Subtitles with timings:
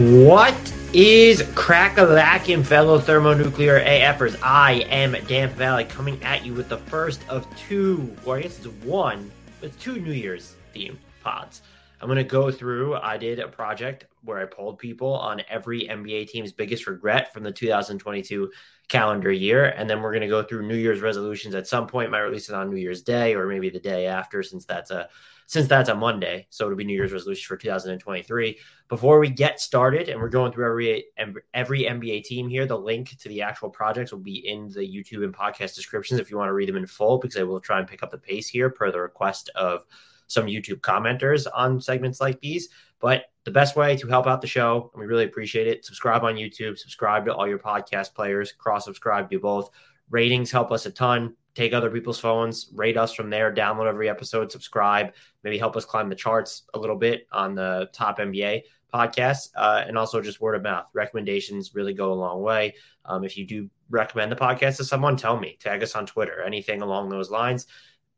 [0.00, 0.56] What
[0.94, 4.34] is crack-a-lackin', fellow thermonuclear AFers?
[4.42, 8.56] I am Dan Favale coming at you with the first of two, or I guess
[8.64, 11.60] it's one, but two New Year's themed pods.
[12.00, 12.94] I'm going to go through.
[12.94, 17.42] I did a project where I polled people on every NBA team's biggest regret from
[17.42, 18.50] the 2022
[18.88, 19.66] calendar year.
[19.66, 22.10] And then we're going to go through New Year's resolutions at some point.
[22.10, 25.10] Might release it on New Year's Day or maybe the day after, since that's a
[25.50, 26.46] since that's a Monday.
[26.50, 28.56] So it'll be New Year's resolution for 2023.
[28.88, 31.06] Before we get started, and we're going through every
[31.52, 35.24] every NBA team here, the link to the actual projects will be in the YouTube
[35.24, 37.80] and podcast descriptions if you want to read them in full, because I will try
[37.80, 39.84] and pick up the pace here per the request of
[40.28, 42.68] some YouTube commenters on segments like these.
[43.00, 46.22] But the best way to help out the show, and we really appreciate it, subscribe
[46.22, 49.70] on YouTube, subscribe to all your podcast players, cross subscribe, do both.
[50.10, 51.34] Ratings help us a ton.
[51.54, 55.12] Take other people's phones, rate us from there, download every episode, subscribe,
[55.42, 58.62] maybe help us climb the charts a little bit on the top NBA
[58.92, 60.86] podcasts, uh, and also just word of mouth.
[60.92, 62.74] Recommendations really go a long way.
[63.04, 66.42] Um, if you do recommend the podcast to someone, tell me, tag us on Twitter,
[66.42, 67.66] anything along those lines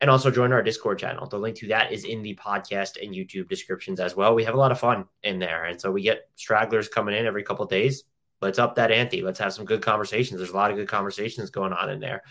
[0.03, 1.29] and also join our Discord channel.
[1.29, 4.35] The link to that is in the podcast and YouTube descriptions as well.
[4.35, 5.67] We have a lot of fun in there.
[5.67, 8.03] And so we get stragglers coming in every couple days.
[8.41, 9.23] Let's up that ante.
[9.23, 10.39] Let's have some good conversations.
[10.39, 12.25] There's a lot of good conversations going on in there.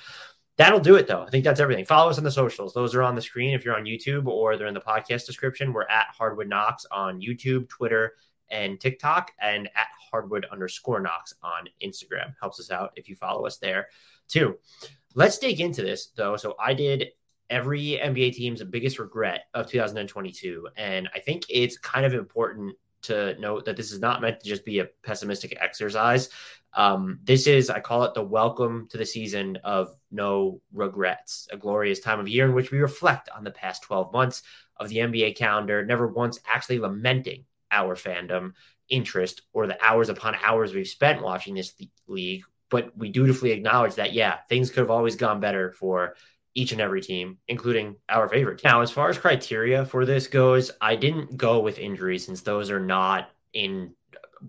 [0.57, 1.23] That'll do it, though.
[1.23, 1.85] I think that's everything.
[1.85, 2.73] Follow us on the socials.
[2.73, 5.73] Those are on the screen if you're on YouTube or they're in the podcast description.
[5.73, 8.13] We're at Hardwood Knocks on YouTube, Twitter,
[8.49, 12.35] and TikTok, and at Hardwood underscore Knocks on Instagram.
[12.39, 13.87] Helps us out if you follow us there,
[14.27, 14.57] too.
[15.15, 16.35] Let's dig into this, though.
[16.35, 17.07] So I did
[17.49, 20.67] every NBA team's biggest regret of 2022.
[20.77, 24.47] And I think it's kind of important to note that this is not meant to
[24.47, 26.29] just be a pessimistic exercise.
[26.73, 31.57] Um, this is, I call it the welcome to the season of no regrets, a
[31.57, 34.43] glorious time of year in which we reflect on the past 12 months
[34.77, 38.53] of the NBA calendar, never once actually lamenting our fandom,
[38.89, 41.73] interest, or the hours upon hours we've spent watching this
[42.07, 42.43] league.
[42.69, 46.15] But we dutifully acknowledge that, yeah, things could have always gone better for
[46.53, 48.63] each and every team, including our favorite.
[48.63, 52.69] Now, as far as criteria for this goes, I didn't go with injuries since those
[52.69, 53.93] are not in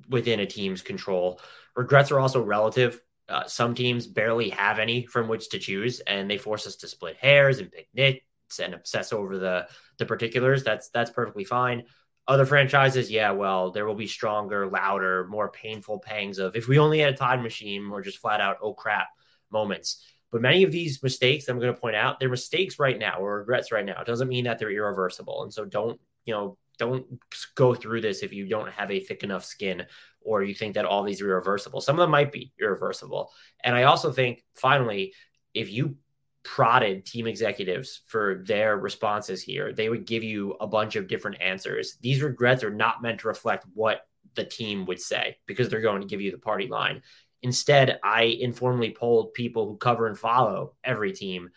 [0.08, 1.40] within a team's control.
[1.76, 3.00] Regrets are also relative.
[3.28, 6.88] Uh, some teams barely have any from which to choose, and they force us to
[6.88, 8.20] split hairs and pick nits
[8.60, 9.66] and obsess over the
[9.98, 10.64] the particulars.
[10.64, 11.84] That's that's perfectly fine.
[12.28, 16.78] Other franchises, yeah, well, there will be stronger, louder, more painful pangs of if we
[16.78, 19.08] only had a time machine or just flat out oh crap
[19.50, 20.04] moments.
[20.30, 23.38] But many of these mistakes I'm going to point out, they're mistakes right now or
[23.38, 24.00] regrets right now.
[24.00, 25.42] It doesn't mean that they're irreversible.
[25.42, 27.06] And so don't, you know, don't
[27.54, 29.84] go through this if you don't have a thick enough skin
[30.20, 31.80] or you think that all these are irreversible.
[31.80, 33.30] Some of them might be irreversible.
[33.62, 35.14] And I also think, finally,
[35.54, 35.96] if you
[36.44, 41.40] prodded team executives for their responses here, they would give you a bunch of different
[41.40, 41.96] answers.
[42.00, 46.00] These regrets are not meant to reflect what the team would say because they're going
[46.00, 47.02] to give you the party line.
[47.42, 51.50] Instead, I informally polled people who cover and follow every team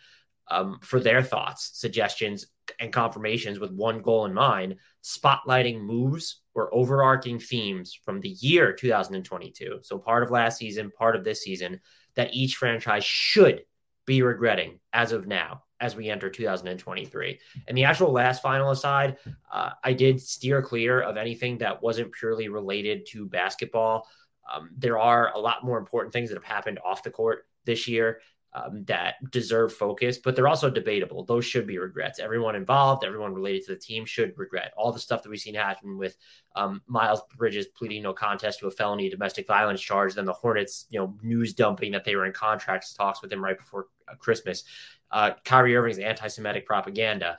[0.48, 2.46] um, for their thoughts, suggestions,
[2.80, 8.72] and confirmations with one goal in mind spotlighting moves or overarching themes from the year
[8.72, 9.78] 2022.
[9.82, 11.80] So, part of last season, part of this season,
[12.14, 13.62] that each franchise should
[14.04, 17.38] be regretting as of now as we enter 2023.
[17.68, 19.18] And the actual last final aside,
[19.52, 24.08] uh, I did steer clear of anything that wasn't purely related to basketball.
[24.52, 27.86] Um, there are a lot more important things that have happened off the court this
[27.88, 28.20] year
[28.56, 31.24] um, that deserve focus, but they're also debatable.
[31.24, 32.18] Those should be regrets.
[32.18, 35.54] Everyone involved, everyone related to the team should regret all the stuff that we've seen
[35.54, 36.16] happen with
[36.54, 40.86] um, Miles Bridges pleading no contest to a felony domestic violence charge, then the Hornets,
[40.88, 44.14] you know, news dumping that they were in contracts talks with him right before uh,
[44.14, 44.64] Christmas,
[45.10, 47.38] uh, Kyrie Irving's anti-Semitic propaganda,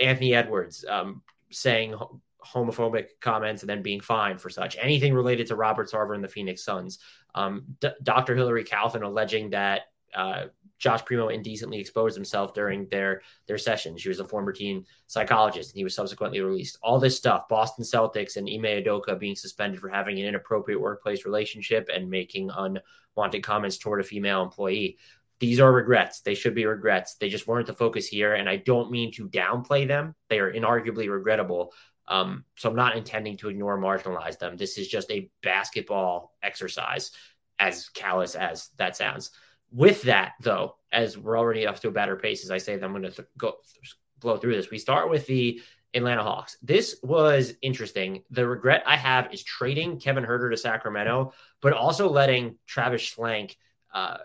[0.00, 1.94] Anthony Edwards um, saying
[2.42, 4.76] homophobic comments and then being fined for such.
[4.80, 6.98] Anything related to Robert Sarver and the Phoenix Suns.
[7.34, 8.34] Um, D- Dr.
[8.34, 9.82] Hillary Cauthen alleging that
[10.16, 10.46] uh,
[10.78, 13.96] Josh Primo indecently exposed himself during their their session.
[13.96, 16.78] She was a former teen psychologist, and he was subsequently released.
[16.82, 21.24] All this stuff, Boston Celtics and Ime Udoka being suspended for having an inappropriate workplace
[21.24, 24.98] relationship and making unwanted comments toward a female employee.
[25.38, 26.20] These are regrets.
[26.20, 27.14] They should be regrets.
[27.16, 30.14] They just weren't the focus here, and I don't mean to downplay them.
[30.28, 31.72] They are inarguably regrettable,
[32.08, 34.56] um, so I'm not intending to ignore marginalize them.
[34.56, 37.12] This is just a basketball exercise,
[37.58, 39.30] as callous as that sounds.
[39.76, 42.92] With that, though, as we're already off to a better pace, as I say, I'm
[42.92, 44.70] going to th- go th- blow through this.
[44.70, 45.60] We start with the
[45.92, 46.56] Atlanta Hawks.
[46.62, 48.22] This was interesting.
[48.30, 53.56] The regret I have is trading Kevin Huerter to Sacramento, but also letting Travis Schlenk
[53.92, 54.16] uh,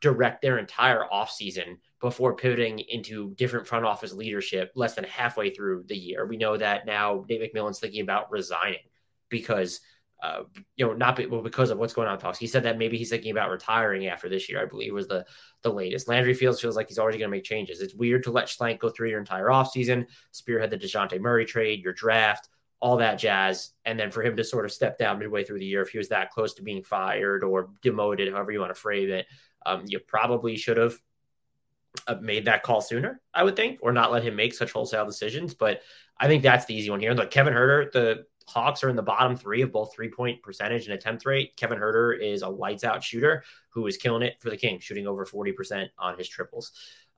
[0.00, 5.84] direct their entire offseason before pivoting into different front office leadership less than halfway through
[5.86, 6.24] the year.
[6.24, 8.88] We know that now Nate McMillan's thinking about resigning
[9.28, 9.80] because
[10.24, 10.44] uh,
[10.76, 12.38] you know, not be, well, because of what's going on talks.
[12.38, 14.62] He said that maybe he's thinking about retiring after this year.
[14.62, 15.26] I believe was the
[15.60, 16.08] the latest.
[16.08, 17.82] Landry Fields feels like he's already going to make changes.
[17.82, 21.84] It's weird to let Schlenk go through your entire offseason, spearhead the Dejounte Murray trade,
[21.84, 22.48] your draft,
[22.80, 25.66] all that jazz, and then for him to sort of step down midway through the
[25.66, 28.80] year if he was that close to being fired or demoted, however you want to
[28.80, 29.26] frame it,
[29.66, 30.94] um, you probably should have
[32.06, 35.06] uh, made that call sooner, I would think, or not let him make such wholesale
[35.06, 35.52] decisions.
[35.52, 35.82] But
[36.18, 37.12] I think that's the easy one here.
[37.12, 40.86] Look, Kevin Huerter, the Hawks are in the bottom three of both three point percentage
[40.86, 41.56] and attempt rate.
[41.56, 45.06] Kevin Huerter is a lights out shooter who is killing it for the Kings, shooting
[45.06, 46.72] over 40% on his triples.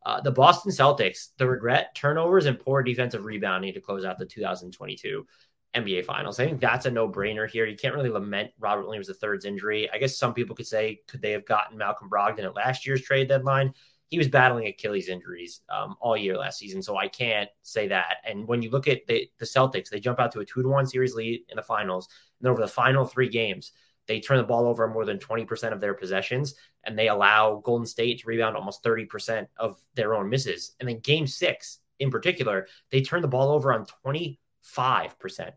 [0.04, 4.24] Uh, the Boston Celtics, the regret turnovers and poor defensive rebounding to close out the
[4.24, 5.26] 2022
[5.74, 6.38] NBA Finals.
[6.38, 7.66] I think that's a no brainer here.
[7.66, 9.90] You can't really lament Robert Williams III's injury.
[9.92, 13.02] I guess some people could say, could they have gotten Malcolm Brogdon at last year's
[13.02, 13.74] trade deadline?
[14.08, 18.18] He was battling Achilles injuries um, all year last season, so I can't say that.
[18.24, 20.68] And when you look at the, the Celtics, they jump out to a two to
[20.68, 22.08] one series lead in the finals,
[22.38, 23.72] and then over the final three games,
[24.06, 26.54] they turn the ball over more than 20% of their possessions,
[26.84, 30.76] and they allow Golden State to rebound almost 30% of their own misses.
[30.78, 34.36] And then game six, in particular, they turn the ball over on 25%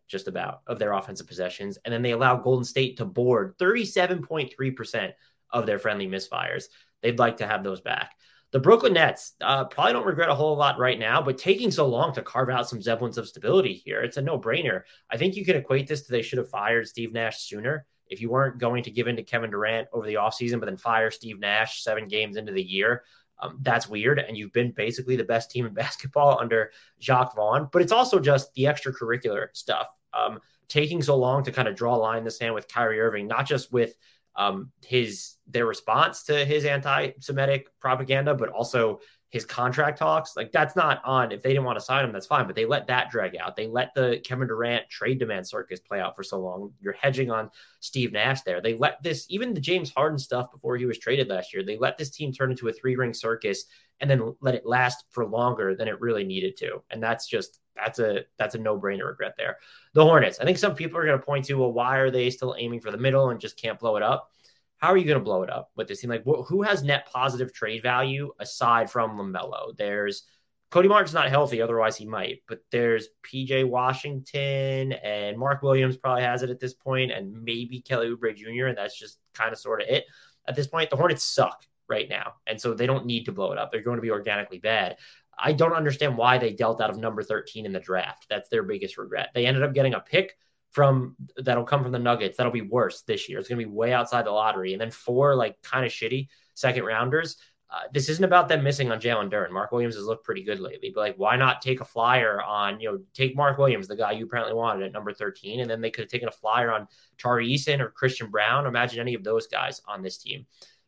[0.07, 1.77] just about of their offensive possessions.
[1.85, 5.11] And then they allow Golden State to board 37.3%
[5.51, 6.65] of their friendly misfires.
[7.01, 8.13] They'd like to have those back.
[8.51, 11.87] The Brooklyn Nets uh, probably don't regret a whole lot right now, but taking so
[11.87, 14.81] long to carve out some semblance of stability here, it's a no brainer.
[15.11, 17.85] I think you can equate this to they should have fired Steve Nash sooner.
[18.07, 20.77] If you weren't going to give in to Kevin Durant over the offseason, but then
[20.77, 23.03] fire Steve Nash seven games into the year,
[23.39, 24.17] um, that's weird.
[24.17, 28.19] And you've been basically the best team in basketball under Jacque Vaughn, but it's also
[28.19, 29.87] just the extracurricular stuff.
[30.11, 32.99] Um, taking so long to kind of draw a line in the sand with Kyrie
[32.99, 33.95] Irving, not just with
[34.35, 38.99] um, his their response to his anti-Semitic propaganda, but also
[39.29, 40.35] his contract talks.
[40.35, 41.31] Like that's not on.
[41.31, 42.47] If they didn't want to sign him, that's fine.
[42.47, 43.55] But they let that drag out.
[43.55, 46.73] They let the Kevin Durant trade demand circus play out for so long.
[46.81, 48.59] You're hedging on Steve Nash there.
[48.59, 51.63] They let this even the James Harden stuff before he was traded last year.
[51.63, 53.65] They let this team turn into a three ring circus
[54.01, 56.81] and then let it last for longer than it really needed to.
[56.89, 59.57] And that's just that's a that's a no brainer regret there.
[59.93, 60.39] The Hornets.
[60.39, 62.81] I think some people are going to point to well, why are they still aiming
[62.81, 64.31] for the middle and just can't blow it up?
[64.79, 66.09] How are you going to blow it up with this team?
[66.09, 69.75] Like, wh- who has net positive trade value aside from Lamelo?
[69.77, 70.23] There's
[70.71, 72.43] Cody Martin's not healthy, otherwise he might.
[72.47, 77.81] But there's PJ Washington and Mark Williams probably has it at this point, and maybe
[77.81, 78.67] Kelly Oubre Jr.
[78.67, 80.05] And that's just kind of sort of it
[80.47, 80.89] at this point.
[80.89, 83.71] The Hornets suck right now, and so they don't need to blow it up.
[83.71, 84.97] They're going to be organically bad.
[85.37, 88.27] I don't understand why they dealt out of number 13 in the draft.
[88.29, 89.29] That's their biggest regret.
[89.33, 90.37] They ended up getting a pick
[90.71, 92.37] from that'll come from the Nuggets.
[92.37, 93.39] That'll be worse this year.
[93.39, 94.73] It's going to be way outside the lottery.
[94.73, 97.37] And then four like kind of shitty second rounders.
[97.71, 99.51] Uh, this isn't about them missing on Jalen Duren.
[99.51, 102.79] Mark Williams has looked pretty good lately, but like, why not take a flyer on,
[102.79, 105.79] you know, take Mark Williams, the guy you apparently wanted at number 13, and then
[105.79, 106.87] they could have taken a flyer on
[107.19, 108.65] Tari Eason or Christian Braun.
[108.65, 110.47] Imagine any of those guys on this team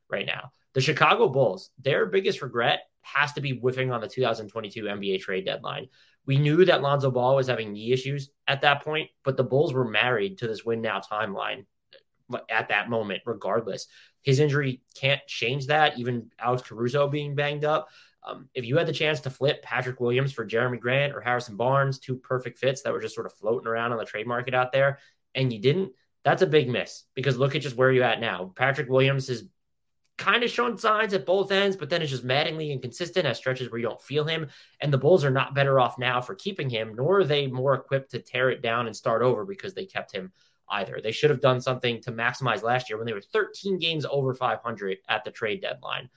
[0.09, 0.51] right now.
[0.73, 5.45] The Chicago Bulls, their biggest regret has to be whiffing on the 2022 NBA trade
[5.45, 5.87] deadline.
[6.25, 9.73] We knew that Lonzo Ball was having knee issues at that point, but the Bulls
[9.73, 11.65] were married to this win now timeline
[12.49, 13.87] at that moment, regardless.
[14.21, 17.89] His injury can't change that, even Alex Caruso being banged up.
[18.23, 21.57] Um, if you had the chance to flip Patrick Williams for Jerami Grant or Harrison
[21.57, 24.53] Barnes, two perfect fits that were just sort of floating around on the trade market
[24.53, 24.99] out there,
[25.33, 25.91] and you didn't,
[26.23, 28.53] that's a big miss because look at just where you're at now.
[28.55, 29.43] Patrick Williams has
[30.21, 33.71] kind of shown signs at both ends, but then it's just maddeningly inconsistent at stretches
[33.71, 34.47] where you don't feel him.
[34.79, 37.73] And the Bulls are not better off now for keeping him, nor are they more
[37.73, 40.31] equipped to tear it down and start over because they kept him
[40.69, 41.01] either.
[41.01, 44.35] They should have done something to maximize last year when they were 13 games over
[44.35, 46.09] 500 at the trade deadline.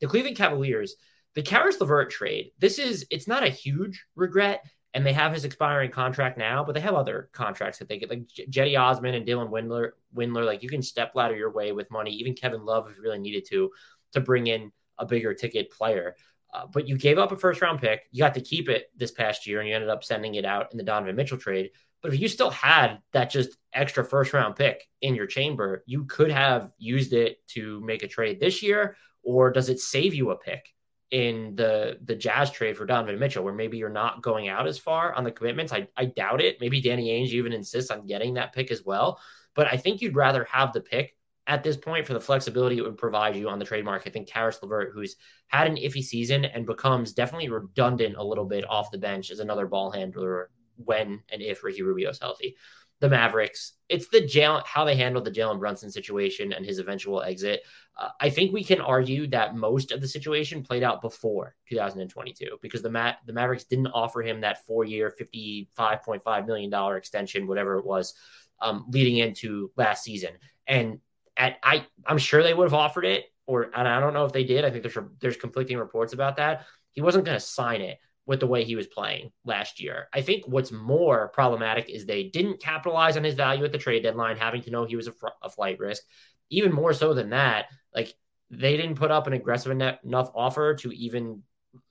[0.00, 0.94] The Cleveland Cavaliers,
[1.34, 5.44] the Caris LeVert trade, this is, it's not a huge regret and they have his
[5.44, 9.26] expiring contract now, but they have other contracts that they get, like Cedi Osman and
[9.26, 9.90] Dylan Windler.
[10.14, 12.10] Windler, like you can step ladder your way with money.
[12.12, 13.70] Even Kevin Love, if you really needed to,
[14.12, 16.16] to bring in a bigger ticket player.
[16.52, 18.08] Uh, but you gave up a first round pick.
[18.10, 20.72] You got to keep it this past year, and you ended up sending it out
[20.72, 21.70] in the Donovan Mitchell trade.
[22.00, 26.04] But if you still had that just extra first round pick in your chamber, you
[26.04, 30.30] could have used it to make a trade this year, or does it save you
[30.30, 30.74] a pick?
[31.10, 34.78] In the the Jazz trade for Donovan Mitchell, where maybe you're not going out as
[34.78, 35.72] far on the commitments.
[35.72, 36.60] I, I doubt it.
[36.60, 39.20] Maybe Danny Ainge even insists on getting that pick as well.
[39.54, 42.82] But I think you'd rather have the pick at this point for the flexibility it
[42.82, 44.08] would provide you on the trade market.
[44.08, 48.44] I think Caris LeVert, who's had an iffy season and becomes definitely redundant a little
[48.44, 52.56] bit off the bench as another ball handler when and if Ricky Rubio's healthy
[53.00, 53.74] the Mavericks.
[53.88, 57.62] It's the Jalen how they handled the Jalen Brunson situation and his eventual exit.
[57.96, 62.58] Uh, I think we can argue that most of the situation played out before 2022
[62.60, 67.46] because the Ma- the Mavericks didn't offer him that four year, 55.5 million dollar extension,
[67.46, 68.14] whatever it was,
[68.60, 70.30] um, leading into last season.
[70.66, 70.98] And
[71.36, 74.32] at, I, I'm sure they would have offered it, or and I don't know if
[74.32, 74.64] they did.
[74.64, 76.66] I think there's there's conflicting reports about that.
[76.92, 77.98] He wasn't going to sign it
[78.28, 80.06] with the way he was playing last year.
[80.12, 84.02] I think what's more problematic is they didn't capitalize on his value at the trade
[84.02, 86.02] deadline, having to know he was a, fr- a flight risk.
[86.50, 88.12] Even more so than that, like
[88.50, 91.42] they didn't put up an aggressive enough offer to even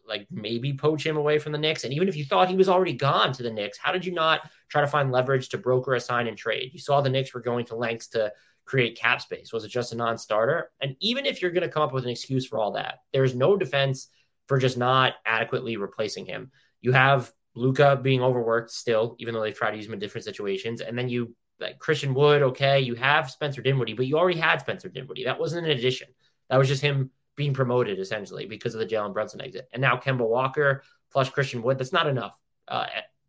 [0.08, 1.84] like maybe poach him away from the Knicks.
[1.84, 4.14] And even if you thought he was already gone to the Knicks, how did you
[4.14, 6.70] not try to find leverage to broker a sign and trade?
[6.72, 8.32] You saw the Knicks were going to lengths to
[8.66, 9.52] create cap space.
[9.52, 10.70] Was it just a non-starter?
[10.82, 13.34] And even if you're going to come up with an excuse for all that, there's
[13.34, 14.10] no defense
[14.48, 16.52] for just not adequately replacing him.
[16.82, 20.26] You have Luka being overworked still, even though they've tried to use him in different
[20.26, 20.82] situations.
[20.82, 24.62] And then you like Christian Wood, okay, you have Spencer Dinwiddie, but you already had
[24.62, 25.26] Spencer Dinwiddie.
[25.26, 26.08] That wasn't an addition.
[26.50, 29.68] That was just him being promoted essentially because of the Jalen Brunson exit.
[29.74, 32.38] And now Kemba Walker plus Christian Wood, that's not enough.
[32.68, 32.86] Uh,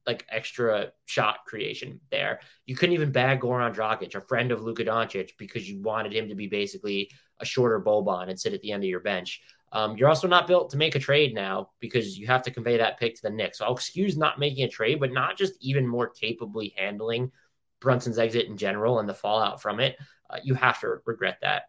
[0.06, 2.40] like extra shot creation there.
[2.64, 6.30] You couldn't even bag Goran Dragic, a friend of Luka Doncic, because you wanted him
[6.30, 9.42] to be basically a shorter Boban and sit at the end of your bench.
[9.72, 12.78] Um, you're also not built to make a trade now because you have to convey
[12.78, 13.58] that pick to the Knicks.
[13.58, 17.32] So I'll excuse not making a trade, but not just even more capably handling
[17.80, 19.96] Brunson's exit in general and the fallout from it.
[20.30, 21.64] Uh, you have to regret that.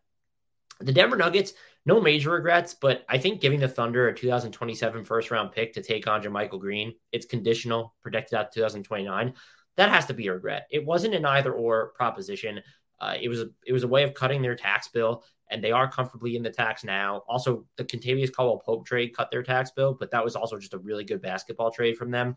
[0.80, 1.54] The Denver Nuggets,
[1.86, 5.82] no major regrets, but I think giving the Thunder a 2027 first round pick to
[5.82, 9.34] take on JaMychal Green, it's conditional, protected out 2029.
[9.76, 10.68] That has to be a regret.
[10.72, 12.62] It wasn't an either or proposition.
[13.00, 15.72] Uh, it was a, it was a way of cutting their tax bill, and they
[15.72, 17.24] are comfortably in the tax now.
[17.28, 20.74] Also, the Kentavious Caldwell Pope trade cut their tax bill, but that was also just
[20.74, 22.36] a really good basketball trade from them.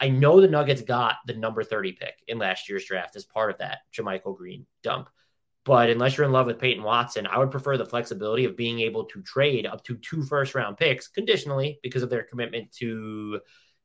[0.00, 3.50] I know the Nuggets got the number 30 pick in last year's draft as part
[3.50, 5.08] of that JaMychal Green dump.
[5.64, 8.80] But unless you're in love with Peyton Watson, I would prefer the flexibility of being
[8.80, 13.40] able to trade up to two first round picks conditionally because of their commitment to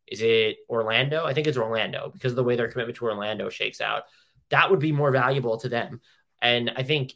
[0.07, 1.25] is it Orlando?
[1.25, 4.03] I think it's Orlando because of the way their commitment to Orlando shakes out.
[4.49, 6.01] That would be more valuable to them.
[6.41, 7.13] And I think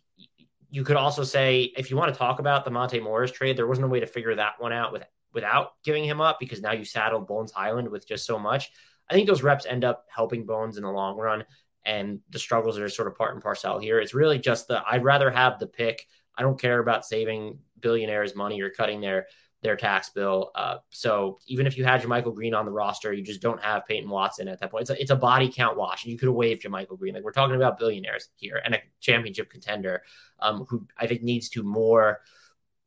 [0.71, 3.67] you could also say if you want to talk about the Monte Morris trade, there
[3.67, 6.71] wasn't a way to figure that one out with, without giving him up because now
[6.71, 8.71] you saddle Bones Hyland with just so much.
[9.09, 11.43] I think those reps end up helping Bones in the long run
[11.85, 13.99] and the struggles are sort of part and parcel here.
[13.99, 16.07] It's really just the I'd rather have the pick.
[16.37, 19.27] I don't care about saving billionaires money or cutting their
[19.61, 20.51] their tax bill.
[20.55, 23.85] Uh, so even if you had JaMychal Green on the roster, you just don't have
[23.85, 24.81] Peyton Watson at that point.
[24.83, 26.05] It's a, it's a body count wash.
[26.05, 27.13] You could have waived JaMychal Green.
[27.13, 30.03] Like we're talking about billionaires here and a championship contender
[30.39, 32.21] um, who I think needs to more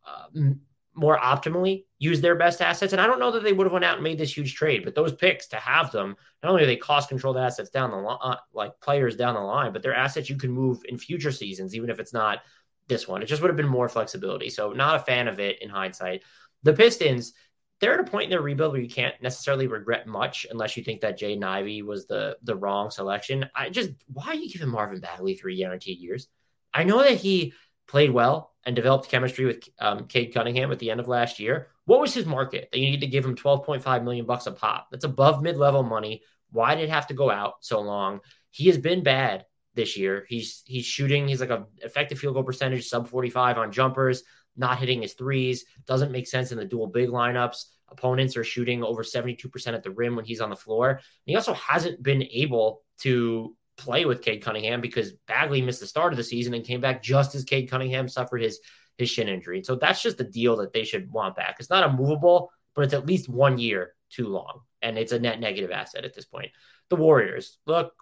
[0.06, 0.50] uh,
[0.94, 2.92] more optimally use their best assets.
[2.92, 4.84] And I don't know that they would have went out and made this huge trade,
[4.84, 7.96] but those picks to have them, not only are they cost controlled assets down the
[7.96, 11.32] line, uh, like players down the line, but they're assets you can move in future
[11.32, 12.40] seasons, even if it's not
[12.86, 13.22] this one.
[13.22, 14.50] It just would have been more flexibility.
[14.50, 16.22] So not a fan of it in hindsight.
[16.64, 17.32] The Pistons,
[17.80, 20.82] they're at a point in their rebuild where you can't necessarily regret much unless you
[20.82, 23.48] think that Jaden Ivey was the the wrong selection.
[23.54, 26.28] I just why are you giving Marvin Bagley three guaranteed years?
[26.72, 27.52] I know that he
[27.86, 31.68] played well and developed chemistry with um, Cade Cunningham at the end of last year.
[31.84, 34.88] What was his market that you need to give him 12.5 million bucks a pop?
[34.90, 36.22] That's above mid-level money.
[36.50, 38.20] Why did it have to go out so long?
[38.50, 39.44] He has been bad
[39.74, 40.24] this year.
[40.28, 41.28] He's he's shooting.
[41.28, 44.22] He's like a effective field goal percentage sub 45 on jumpers,
[44.56, 45.64] not hitting his threes.
[45.86, 47.64] Doesn't make sense in the dual big lineups.
[47.88, 50.90] Opponents are shooting over 72% at the rim when he's on the floor.
[50.90, 55.86] And he also hasn't been able to play with Cade Cunningham because Bagley missed the
[55.86, 58.60] start of the season and came back just as Cade Cunningham suffered his
[58.96, 59.62] his shin injury.
[59.64, 61.56] So that's just the deal that they should want back.
[61.58, 64.60] It's not a movable, but it's at least one year too long.
[64.82, 66.50] And it's a net negative asset at this point.
[66.90, 67.92] The Warriors, look,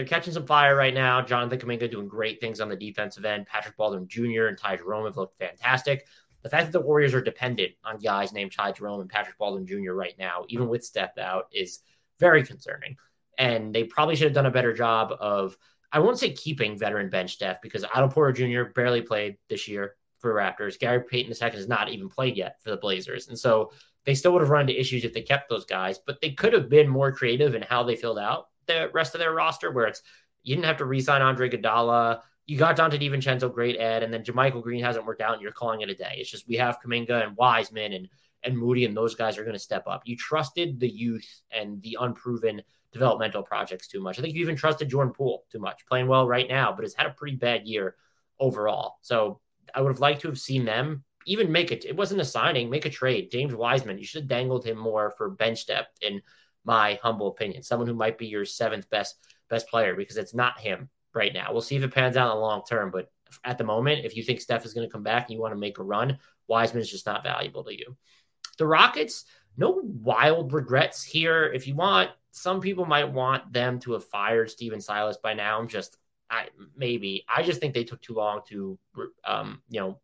[0.00, 1.20] they're catching some fire right now.
[1.20, 3.46] Jonathan Kuminga doing great things on the defensive end.
[3.46, 4.46] Patrick Baldwin Jr.
[4.46, 6.06] and Ty Jerome have looked fantastic.
[6.42, 9.66] The fact that the Warriors are dependent on guys named Ty Jerome and Patrick Baldwin
[9.66, 9.92] Jr.
[9.92, 11.80] right now, even with Steph out, is
[12.18, 12.96] very concerning
[13.36, 15.56] and they probably should have done a better job of
[15.92, 18.70] I won't say keeping veteran bench depth because Otto Porter Jr.
[18.72, 20.78] barely played this year for Raptors.
[20.78, 23.72] Gary Payton II has not even played yet for the Blazers, and so
[24.04, 25.98] they still would have run into issues if they kept those guys.
[25.98, 29.18] But they could have been more creative in how they filled out the rest of
[29.18, 30.02] their roster, where it's
[30.42, 32.20] you didn't have to re-sign Andre Iguodala.
[32.46, 35.52] You got Donte DiVincenzo, great Ed, and then JaMychal Green hasn't worked out, and you're
[35.52, 36.14] calling it a day.
[36.16, 38.08] It's just we have Kuminga and Wiseman and
[38.42, 40.02] and Moody, and those guys are going to step up.
[40.06, 42.62] You trusted the youth and the unproven
[42.92, 44.18] developmental projects too much.
[44.18, 46.94] I think you even trusted Jordan Poole too much, playing well right now, but has
[46.94, 47.96] had a pretty bad year
[48.38, 48.96] overall.
[49.02, 49.40] So
[49.74, 51.84] I would have liked to have seen them even make it.
[51.84, 53.30] It wasn't a signing, make a trade.
[53.30, 56.22] James Wiseman, you should have dangled him more for bench depth, in
[56.64, 57.62] my humble opinion.
[57.62, 59.16] Someone who might be your seventh best
[59.48, 61.48] best player because it's not him right now.
[61.52, 63.10] We'll see if it pans out in the long term, but
[63.44, 65.52] at the moment, if you think Steph is going to come back and you want
[65.52, 67.96] to make a run, Wiseman is just not valuable to you.
[68.58, 69.24] The Rockets,
[69.56, 71.50] no wild regrets here.
[71.52, 75.58] If you want, some people might want them to have fired Stephen Silas by now.
[75.58, 75.96] I'm just,
[76.28, 78.78] I maybe I just think they took too long to
[79.24, 80.00] um, you know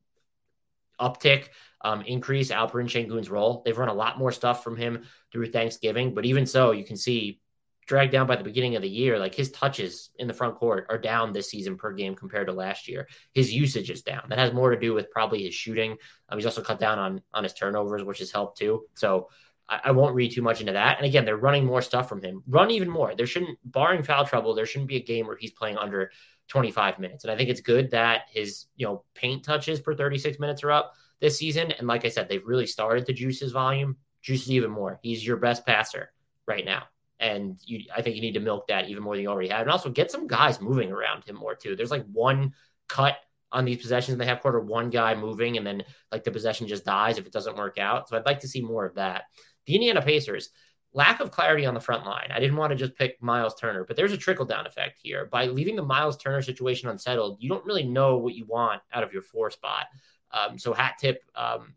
[1.01, 1.49] uptick,
[1.83, 3.63] um, increase Alperen Sengun's role.
[3.65, 6.97] They've run a lot more stuff from him through Thanksgiving, but even so, you can
[6.97, 7.41] see
[7.87, 10.87] dragged down by the beginning of the year, like his touches in the front court
[10.91, 13.07] are down this season per game compared to last year.
[13.33, 14.25] His usage is down.
[14.29, 15.97] That has more to do with probably his shooting.
[16.29, 18.87] Um, he's also cut down on on his turnovers, which has helped too.
[18.95, 19.29] So
[19.69, 20.97] I, I, won't read too much into that.
[20.97, 22.43] And again, they're running more stuff from him.
[22.47, 23.15] Run even more.
[23.15, 26.11] There shouldn't, barring foul trouble, there shouldn't be a game where he's playing under
[26.49, 27.25] 25 minutes.
[27.25, 30.71] And I think it's good that his you know paint touches per 36 minutes are
[30.71, 31.73] up this season.
[31.73, 34.99] And like I said, they've really started to juice his volume, juice even more.
[35.03, 36.13] He's your best passer
[36.47, 36.85] right now.
[37.19, 39.63] And you, I think you need to milk that even more than you already have.
[39.63, 41.75] And also get some guys moving around him more too.
[41.75, 42.53] There's like one
[42.89, 43.17] cut
[43.53, 46.85] on these possessions they have quarter one guy moving and then like the possession just
[46.85, 48.09] dies if it doesn't work out.
[48.09, 49.25] So I'd like to see more of that.
[49.67, 50.51] The Indiana Pacers,
[50.97, 52.29] lack of clarity on the front line.
[52.31, 55.27] I didn't want to just pick Miles Turner, but there's a trickle down effect here.
[55.27, 59.03] By leaving the Miles Turner situation unsettled, you don't really know what you want out
[59.03, 59.85] of your four spot.
[60.33, 61.75] Um, so hat tip, um,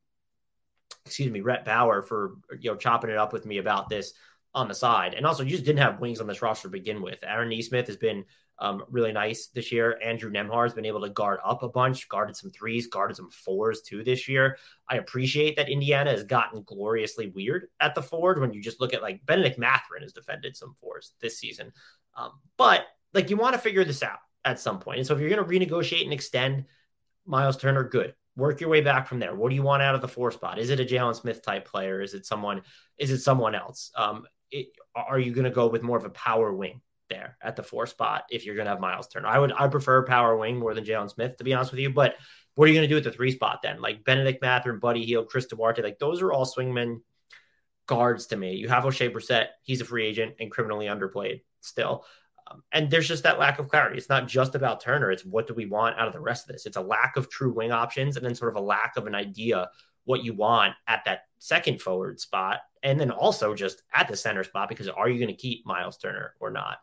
[1.06, 4.14] excuse me, Rhett Bauer for you know chopping it up with me about this
[4.56, 5.14] on the side.
[5.14, 7.20] And also, you just didn't have wings on this roster to begin with.
[7.22, 8.24] Aaron Nesmith has been
[8.60, 9.98] um, really nice this year.
[10.04, 13.30] Andrew Nembhard has been able to guard up a bunch, guarded some threes, guarded some
[13.30, 14.58] fours too this year.
[14.88, 18.94] I appreciate that Indiana has gotten gloriously weird at the forward when you just look
[18.94, 21.72] at like Bennedict Mathurin has defended some fours this season.
[22.16, 25.00] Um, but like you want to figure this out at some point.
[25.00, 26.66] And so if you're going to renegotiate and extend
[27.26, 29.36] Miles Turner, good work your way back from there.
[29.36, 30.60] What do you want out of the four spot?
[30.60, 32.02] Is it a Jalen Smith type player?
[32.02, 32.62] Is it someone?
[32.98, 33.92] Is it someone else?
[33.96, 37.56] Um, it, are you going to go with more of a power wing there at
[37.56, 39.28] the four spot if you're going to have Miles Turner?
[39.28, 41.90] I would I prefer power wing more than Jalen Smith to be honest with you.
[41.90, 42.16] But
[42.56, 43.82] what are you going to do at the three spot then?
[43.82, 47.02] Like Bennedict Mathurin, Buddy Hield, Chris Duarte, like those are all swingmen
[47.88, 48.56] guards to me.
[48.56, 52.06] You have Oshae Brissett, he's a free agent and criminally underplayed still.
[52.50, 53.98] Um, and there's just that lack of clarity.
[53.98, 55.12] It's not just about Turner.
[55.12, 56.66] It's what do we want out of the rest of this?
[56.66, 59.16] It's a lack of true wing options and then sort of a lack of an
[59.16, 59.70] idea
[60.06, 62.60] what you want at that second forward spot.
[62.84, 65.98] And then also just at the center spot, because are you going to keep Miles
[65.98, 66.78] Turner or not?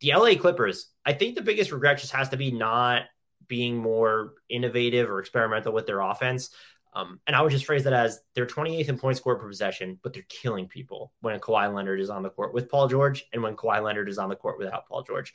[0.00, 3.04] The LA Clippers, I think the biggest regret just has to be not
[3.46, 6.50] being more innovative or experimental with their offense.
[6.94, 9.98] Um, and I would just phrase that as they're 28th in points scored per possession,
[10.02, 13.42] but they're killing people when Kawhi Leonard is on the court with Paul George and
[13.42, 15.32] when Kawhi Leonard is on the court without Paul George.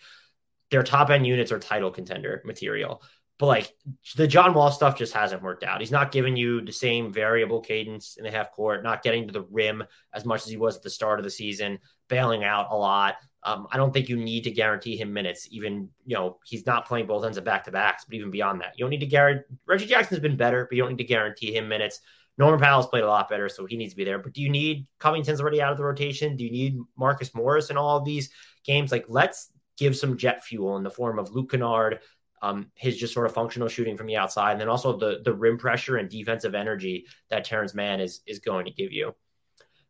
[0.69, 3.01] Their top end units are title contender material.
[3.39, 3.73] But like
[4.15, 5.79] the John Wall stuff just hasn't worked out.
[5.79, 9.33] He's not giving you the same variable cadence in the half court, not getting to
[9.33, 12.67] the rim as much as he was at the start of the season, bailing out
[12.71, 13.15] a lot.
[13.43, 15.47] Um, I don't think you need to guarantee him minutes.
[15.51, 18.61] Even you know he's not playing both ends of back to backs, but even beyond
[18.61, 19.45] that, you don't need to guarantee.
[19.67, 22.01] Reggie Jackson's been better, but you don't need to guarantee him minutes.
[22.39, 24.19] Norman Powell's played a lot better, so he needs to be there.
[24.19, 26.35] But do you need Covington's already out of the rotation?
[26.35, 28.29] Do you need Marcus Morris in all of these
[28.63, 28.91] games?
[28.91, 31.99] Like, let's give some jet fuel in the form of Luke Kennard,
[32.41, 35.33] um, his just sort of functional shooting from the outside, and then also the the
[35.33, 39.15] rim pressure and defensive energy that Terance Mann is is going to give you.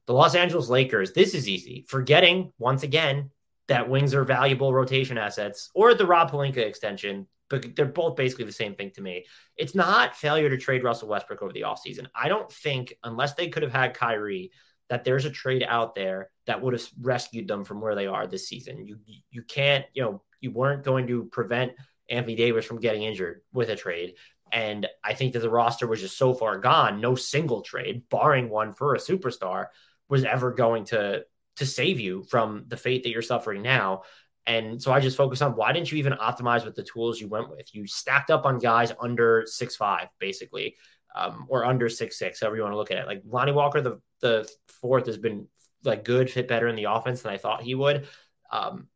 [0.06, 1.86] The Los Angeles Lakers, this is easy.
[1.88, 3.32] Forgetting once again
[3.68, 8.46] that wings are valuable rotation assets, or the Rob Pelinka extension, but they're both basically
[8.46, 9.26] the same thing to me.
[9.58, 12.08] It's not failure to trade Russell Westbrook over the offseason.
[12.16, 14.52] I don't think, unless they could have had Kyrie,
[14.90, 18.26] that there's a trade out there that would have rescued them from where they are
[18.26, 18.88] this season.
[18.88, 18.98] You
[19.30, 21.74] you can't, you know, you weren't going to prevent
[22.10, 24.16] Anthony Davis from getting injured with a trade.
[24.52, 27.02] And I think that the roster was just so far gone.
[27.02, 29.68] No single trade, barring one for a superstar,
[30.10, 31.24] was ever going to
[31.58, 34.04] to save you from the fate that you're suffering now.
[34.46, 37.28] And so I just focus on why didn't you even optimize with the tools you
[37.28, 37.74] went with?
[37.74, 40.76] You stacked up on guys under six five, basically,
[41.16, 43.08] um, or under six six, however you want to look at it.
[43.08, 45.48] Like Lonnie Walker, the the fourth has been
[45.84, 48.08] like good, fit better in the offense than I thought he would.
[48.50, 48.88] Um,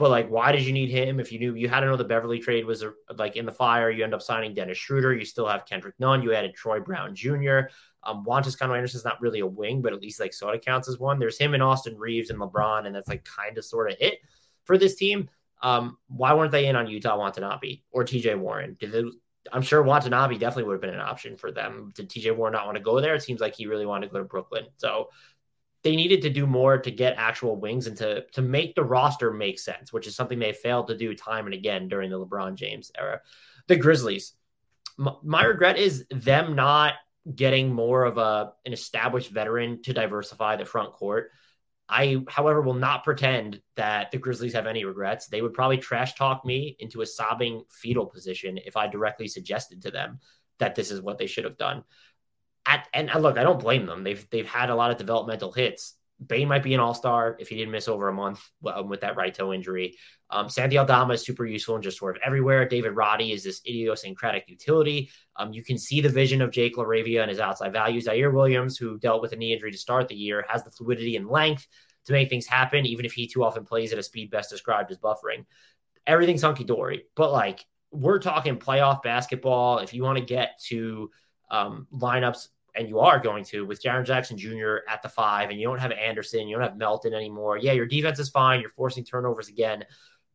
[0.00, 2.04] but like, why did you need him if you knew you had to know the
[2.04, 2.82] Beverley trade was
[3.18, 3.90] like in the fire?
[3.90, 5.14] You end up signing Dennis Schroeder.
[5.14, 6.22] You still have Kendrick Nunn.
[6.22, 7.68] You added Troy Brown Jr.
[8.02, 10.98] Um, Juan Toscano Anderson's not really a wing, but at least like of counts as
[10.98, 11.18] one.
[11.18, 14.20] There's him and Austin Reaves and LeBron, and that's like kind of sort of it
[14.64, 15.28] for this team.
[15.62, 18.78] Um, why weren't they in on Yuta Watanabe or TJ Warren?
[18.80, 19.04] Did they,
[19.52, 21.92] I'm sure Watanabe definitely would have been an option for them.
[21.94, 23.14] Did TJ Warren not want to go there?
[23.14, 24.64] It seems like he really wanted to go to Brooklyn.
[24.78, 25.10] So
[25.82, 29.32] they needed to do more to get actual wings and to to make the roster
[29.32, 32.54] make sense, which is something they failed to do time and again during the LeBron
[32.54, 33.20] James era.
[33.66, 34.32] The Grizzlies,
[34.98, 36.94] my, regret is them not
[37.34, 41.30] getting more of a an established veteran to diversify the front court.
[41.88, 45.26] I, however, will not pretend that the Grizzlies have any regrets.
[45.26, 49.82] They would probably trash talk me into a sobbing fetal position if I directly suggested
[49.82, 50.20] to them
[50.58, 51.82] that this is what they should have done
[52.66, 54.04] at, and look, I don't blame them.
[54.04, 55.96] They've they've had a lot of developmental hits
[56.26, 59.00] Bane might be an all star if he didn't miss over a month um, with
[59.00, 59.96] that right toe injury.
[60.28, 62.68] Um, Santi Aldama is super useful and just sort of everywhere.
[62.68, 65.10] David Roddy is this idiosyncratic utility.
[65.36, 68.00] Um, you can see the vision of Jake LaRavia and his outside value.
[68.00, 71.16] Ziaire Williams, who dealt with a knee injury to start the year, has the fluidity
[71.16, 71.66] and length
[72.04, 74.90] to make things happen, even if he too often plays at a speed best described
[74.90, 75.46] as buffering.
[76.06, 79.78] Everything's hunky dory, but like we're talking playoff basketball.
[79.78, 81.10] If you want to get to
[81.50, 84.78] um, lineups and you are going to with Jaren Jackson Jr.
[84.88, 87.58] at the five, and you don't have Anderson, you don't have Melton anymore.
[87.58, 88.60] Yeah, your defense is fine.
[88.60, 89.84] You're forcing turnovers again,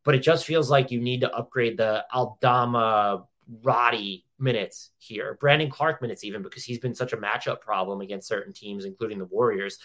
[0.04, 3.25] but it just feels like you need to upgrade the Aldama
[3.63, 8.28] Roddy minutes here, Brandon Clarke minutes, even because he's been such a matchup problem against
[8.28, 9.80] certain teams, including the Warriors.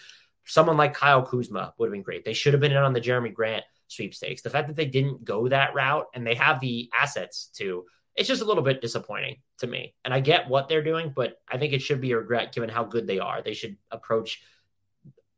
[0.45, 2.25] Someone like Kyle Kuzma would have been great.
[2.25, 4.41] They should have been in on the Jerami Grant sweepstakes.
[4.41, 8.27] The fact that they didn't go that route and they have the assets to it's
[8.27, 9.95] just a little bit disappointing to me.
[10.03, 12.69] And I get what they're doing, but I think it should be a regret given
[12.69, 13.41] how good they are.
[13.41, 14.41] They should approach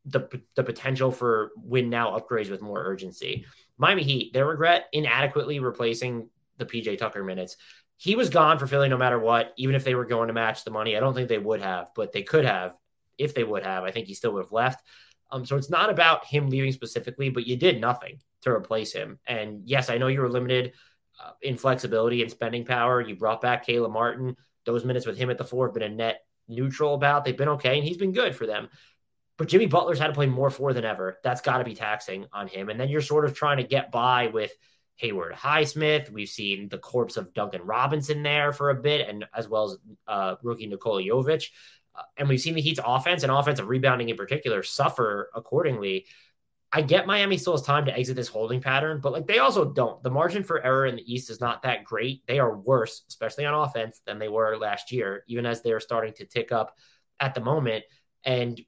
[0.06, 3.46] the the potential for win now upgrades with more urgency.
[3.78, 7.56] Miami Heat, their regret inadequately replacing the PJ Tucker minutes.
[7.96, 10.64] He was gone for Philly no matter what, even if they were going to match
[10.64, 10.96] the money.
[10.96, 12.74] I don't think they would have, but they could have
[13.18, 13.84] if they would have.
[13.84, 14.84] I think he still would have left.
[15.30, 19.18] Um, so it's not about him leaving specifically, but you did nothing to replace him.
[19.26, 20.74] And yes, I know you were limited
[21.22, 23.00] uh, inflexibility and spending power.
[23.00, 24.36] You brought back Caleb Martin.
[24.64, 27.24] Those minutes with him at the four have been a net neutral about.
[27.24, 28.68] They've been okay, and he's been good for them.
[29.36, 31.18] But Jimmy Butler's had to play more four than ever.
[31.24, 32.68] That's got to be taxing on him.
[32.68, 34.52] And then you're sort of trying to get by with
[34.96, 36.10] Haywood Highsmith.
[36.10, 39.76] We've seen the corpse of Duncan Robinson there for a bit, and as well as
[40.06, 41.48] uh, rookie Nikola Jovic.
[41.96, 46.06] Uh, and we've seen the Heat's offense and offensive rebounding in particular suffer accordingly.
[46.76, 49.64] I get Miami still has time to exit this holding pattern, but like they also
[49.64, 50.02] don't.
[50.02, 52.26] The margin for error in the East is not that great.
[52.26, 56.14] They are worse, especially on offense, than they were last year, even as they're starting
[56.14, 56.76] to tick up
[57.20, 57.84] at the moment.
[58.24, 58.60] And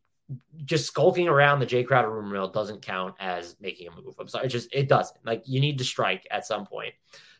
[0.64, 4.14] just skulking around the Jae Crowder rumor mill doesn't count as making a move.
[4.20, 5.18] I'm sorry, it just it doesn't.
[5.26, 6.94] Like you need to strike at some point.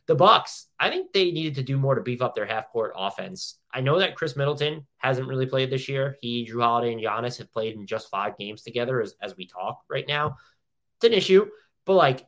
[0.07, 2.93] The Bucks, I think they needed to do more to beef up their half court
[2.97, 3.61] offense.
[3.73, 6.17] I know that Khris Middleton hasn't really played this year.
[6.21, 9.47] He, Jrue Holiday, and Giannis have played in just five games together as, as we
[9.47, 10.37] talk right now
[10.97, 11.47] it's an issue,
[11.85, 12.27] but like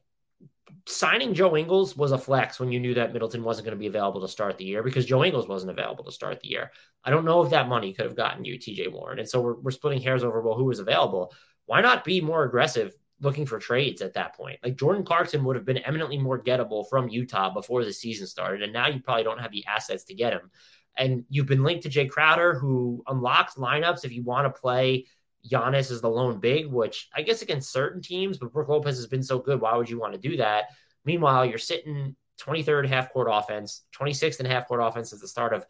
[0.86, 3.86] signing Joe Ingles was a flex when you knew that Middleton wasn't going to be
[3.86, 6.70] available to start the year because Joe Ingles wasn't available to start the year.
[7.04, 9.18] I don't know if that money could have gotten you TJ Warren.
[9.18, 11.34] And so we're, we're splitting hairs over, well, who was available?
[11.66, 14.60] Why not be more aggressive looking for trades at that point?
[14.62, 18.62] Like Jordan Clarkson would have been eminently more gettable from Utah before the season started.
[18.62, 20.50] And now you probably don't have the assets to get him.
[20.96, 25.06] And you've been linked to Jae Crowder, who unlocks lineups if you want to play
[25.50, 29.06] Giannis is the lone big, which I guess against certain teams, but Brook Lopez has
[29.06, 29.60] been so good.
[29.60, 30.66] Why would you want to do that?
[31.04, 35.52] Meanwhile, you're sitting 23rd half court offense, 26th and half court offense at the start
[35.52, 35.66] of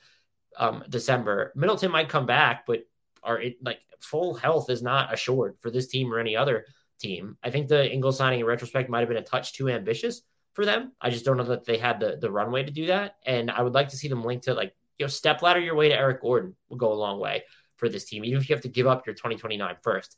[0.56, 1.52] um, December.
[1.54, 2.80] Middleton might come back, but
[3.22, 6.66] are it, like full health is not assured for this team or any other
[6.98, 7.36] team.
[7.42, 10.22] I think the Ingles signing in retrospect might have been a touch too ambitious
[10.54, 10.92] for them.
[11.00, 13.16] I just don't know that they had the the runway to do that.
[13.24, 15.76] And I would like to see them linked to like you know step ladder your
[15.76, 17.44] way to Eric Gordon will go a long way
[17.78, 20.16] for this team, even if you have to give up your 2029 first.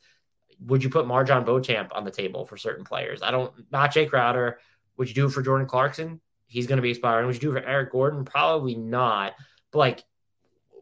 [0.67, 3.23] Would you put MarJon Beauchamp on the table for certain players?
[3.23, 4.59] I don't, not Jae Crowder.
[4.97, 6.21] Would you do it for Jordan Clarkson?
[6.47, 7.27] He's going to be expiring.
[7.27, 8.25] Would you do it for Eric Gordon?
[8.25, 9.35] Probably not.
[9.71, 10.05] But like,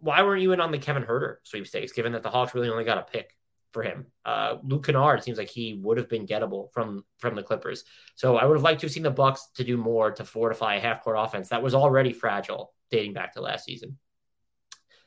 [0.00, 2.84] why weren't you in on the Kevin Huerter sweepstakes, given that the Hawks really only
[2.84, 3.36] got a pick
[3.72, 4.06] for him?
[4.24, 7.84] Uh, Luke Kennard seems like he would have been gettable from from the Clippers.
[8.16, 10.76] So I would have liked to have seen the Bucks to do more to fortify
[10.76, 13.98] a half court offense that was already fragile dating back to last season.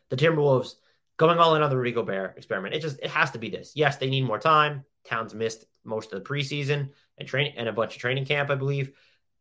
[0.10, 0.76] The Timberwolves
[1.22, 2.74] going all in on the Rudy Gobert experiment.
[2.74, 3.74] It just it has to be this.
[3.76, 4.84] Yes, they need more time.
[5.06, 8.56] Towns missed most of the preseason and training and a bunch of training camp, I
[8.56, 8.92] believe.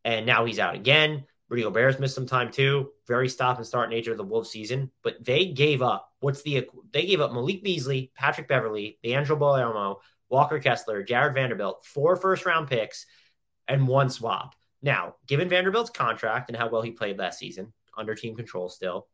[0.05, 1.25] And now he's out again.
[1.49, 2.91] Rudy Gobert's missed some time too.
[3.09, 4.91] Very stop and start nature of the Wolves season.
[5.03, 6.13] But they gave up.
[6.21, 9.97] What's the they gave up Malik Beasley, Patrick Beverley, Leandro Bolmaro,
[10.29, 13.07] Walker Kessler, Jarred Vanderbilt, four first round picks,
[13.67, 14.55] and one swap.
[14.83, 19.09] Now, given Vanderbilt's contract and how well he played last season, under team control still,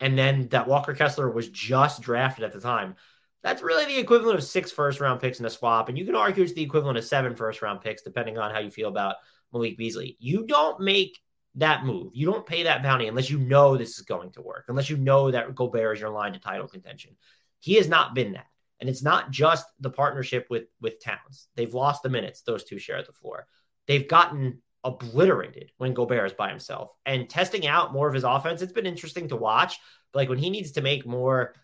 [0.00, 2.96] and then that Walker Kessler was just drafted at the time.
[3.42, 5.88] That's really the equivalent of six first round picks in a swap.
[5.88, 8.58] And you can argue it's the equivalent of seven first round picks, depending on how
[8.58, 9.16] you feel about
[9.52, 10.16] Malik Beasley.
[10.18, 11.18] You don't make
[11.54, 12.12] that move.
[12.14, 14.96] You don't pay that bounty unless you know this is going to work, unless you
[14.96, 17.16] know that Gobert is your line to title contention.
[17.60, 18.46] He has not been that.
[18.78, 21.48] And it's not just the partnership with with Towns.
[21.54, 23.46] They've lost the minutes, those two share the floor.
[23.86, 26.90] They've gotten obliterated when Gobert is by himself.
[27.04, 29.78] And testing out more of his offense, it's been interesting to watch.
[30.12, 31.54] But like when he needs to make more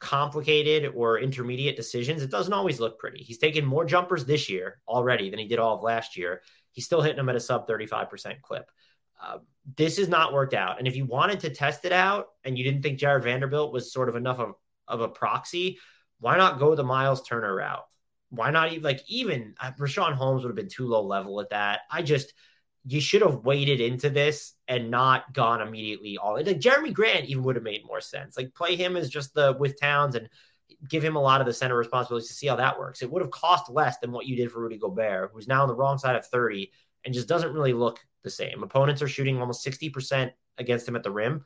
[0.00, 3.22] complicated or intermediate decisions, it doesn't always look pretty.
[3.22, 6.42] He's taken more jumpers this year already than he did all of last year.
[6.72, 8.70] He's still hitting them at a sub 35% clip.
[9.20, 9.38] Uh,
[9.76, 10.78] this has not worked out.
[10.78, 13.92] And if you wanted to test it out and you didn't think Jarred Vanderbilt was
[13.92, 14.52] sort of enough of,
[14.86, 15.78] of a proxy,
[16.20, 17.84] why not go the Miles Turner route?
[18.30, 21.50] why not even like even uh, Richaun Holmes would have been too low level at
[21.50, 21.80] that.
[21.90, 22.34] I just
[22.88, 27.42] you should have waited into this and not gone immediately all like Jerami Grant even
[27.42, 28.36] would have made more sense.
[28.36, 30.28] Like play him as just the with Towns and
[30.88, 33.02] give him a lot of the center responsibilities to see how that works.
[33.02, 35.68] It would have cost less than what you did for Rudy Gobert, who's now on
[35.68, 36.72] the wrong side of 30
[37.04, 38.62] and just doesn't really look the same.
[38.62, 41.44] Opponents are shooting almost 60% against him at the rim.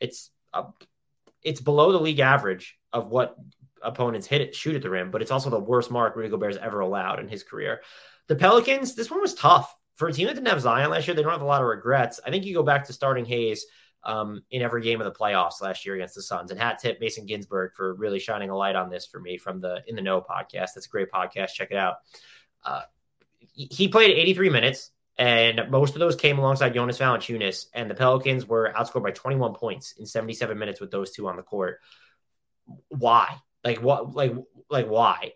[0.00, 0.30] It's
[1.44, 3.36] it's below the league average of what
[3.80, 6.58] opponents hit it, shoot at the rim, but it's also the worst mark Rudy Gobert's
[6.60, 7.82] ever allowed in his career.
[8.26, 11.14] The Pelicans, this one was tough for a team that didn't have Zion last year.
[11.14, 12.20] They don't have a lot of regrets.
[12.26, 13.66] I think you go back to starting Hayes
[14.02, 16.98] um, in every game of the playoffs last year against the Suns, and hat tip
[17.02, 20.00] Mason Ginsberg for really shining a light on this for me from the In the
[20.00, 20.72] Know podcast.
[20.74, 21.52] That's a great podcast.
[21.52, 21.96] Check it out.
[22.64, 22.80] Uh,
[23.52, 28.46] he played 83 minutes, and most of those came alongside Jonas Valanciunas, and the Pelicans
[28.46, 31.78] were outscored by 21 points in 77 minutes with those two on the court.
[32.88, 33.36] Why?
[33.62, 34.14] Like what?
[34.14, 34.32] Like
[34.70, 35.32] like why?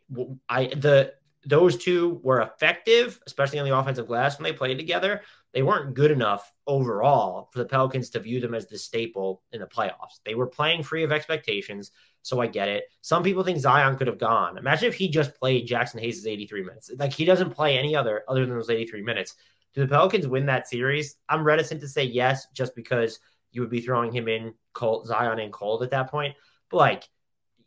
[0.49, 1.13] I the
[1.47, 5.23] those two were effective, especially on the offensive glass when they played together.
[5.53, 9.61] They weren't good enough overall for the Pelicans to view them as the staple in
[9.61, 10.21] the playoffs.
[10.25, 12.85] They were playing free of expectations, so I get it.
[13.03, 14.59] Some people think Zion could have gone.
[14.59, 16.91] Imagine if he just played Jaxson Hayes' 83 minutes.
[16.99, 19.37] Like he doesn't play any other other than those 83 minutes.
[19.75, 21.17] Do the Pelicans win that series?
[21.29, 23.21] I'm reticent to say yes, just because
[23.53, 26.35] you would be throwing him in cold, Zion in cold at that point.
[26.71, 27.09] But like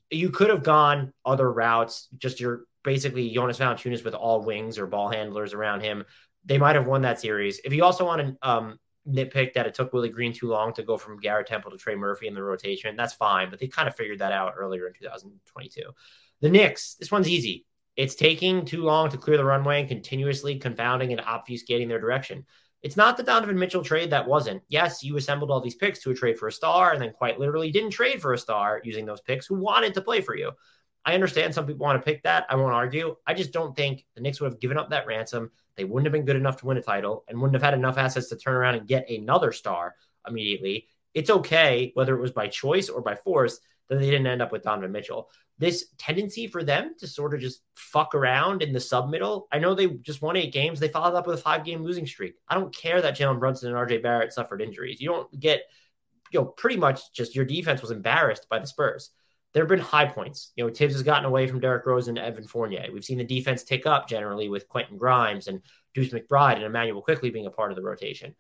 [0.10, 4.88] you could have gone other routes, just your basically Jonas Valanciunas with all wings or
[4.88, 6.06] ball handlers around him.
[6.46, 7.60] They might have won that series.
[7.66, 10.84] If you also want to um, nitpick that it took Willie Green too long to
[10.84, 13.50] go from Garrett Temple to Trey Murphy in the rotation, that's fine.
[13.50, 15.82] But they kind of figured that out earlier in 2022.
[16.40, 17.66] The Knicks, this one's easy.
[17.98, 22.46] It's taking too long to clear the runway and continuously confounding and obfuscating their direction.
[22.84, 24.64] It's not the Donovan Mitchell trade that wasn't.
[24.70, 27.38] Yes, you assembled all these picks to a trade for a star and then quite
[27.38, 30.54] literally didn't trade for a star using those picks who wanted to play for you.
[31.08, 32.46] I understand some people want to pick that.
[32.50, 33.16] I won't argue.
[33.26, 35.52] I just don't think the Knicks would have given up that ransom.
[35.78, 37.98] They wouldn't have been good enough to win a title and wouldn't have had enough
[37.98, 39.96] assets to turn around and get another star
[40.28, 40.90] immediately.
[41.14, 44.52] It's okay, whether it was by choice or by force, that they didn't end up
[44.52, 45.30] with Donovan Mitchell.
[45.58, 49.48] This tendency for them to sort of just fuck around in the sub middle.
[49.50, 50.78] I know they just won eight games.
[50.78, 52.36] They followed up with a five game losing streak.
[52.50, 55.00] I don't care that Jalen Brunson and RJ Barrett suffered injuries.
[55.00, 55.62] You don't get,
[56.34, 59.12] you know, pretty much just your defense was embarrassed by the Spurs
[59.58, 60.52] there have been high points.
[60.56, 62.90] You know, Thibs has gotten away from Derrick Rose and Evan Fournier.
[62.94, 65.64] We've seen the defense tick up generally with Quentin Grimes and
[65.96, 68.36] Deuce McBride and Immanuel Quickley being a part of the rotation.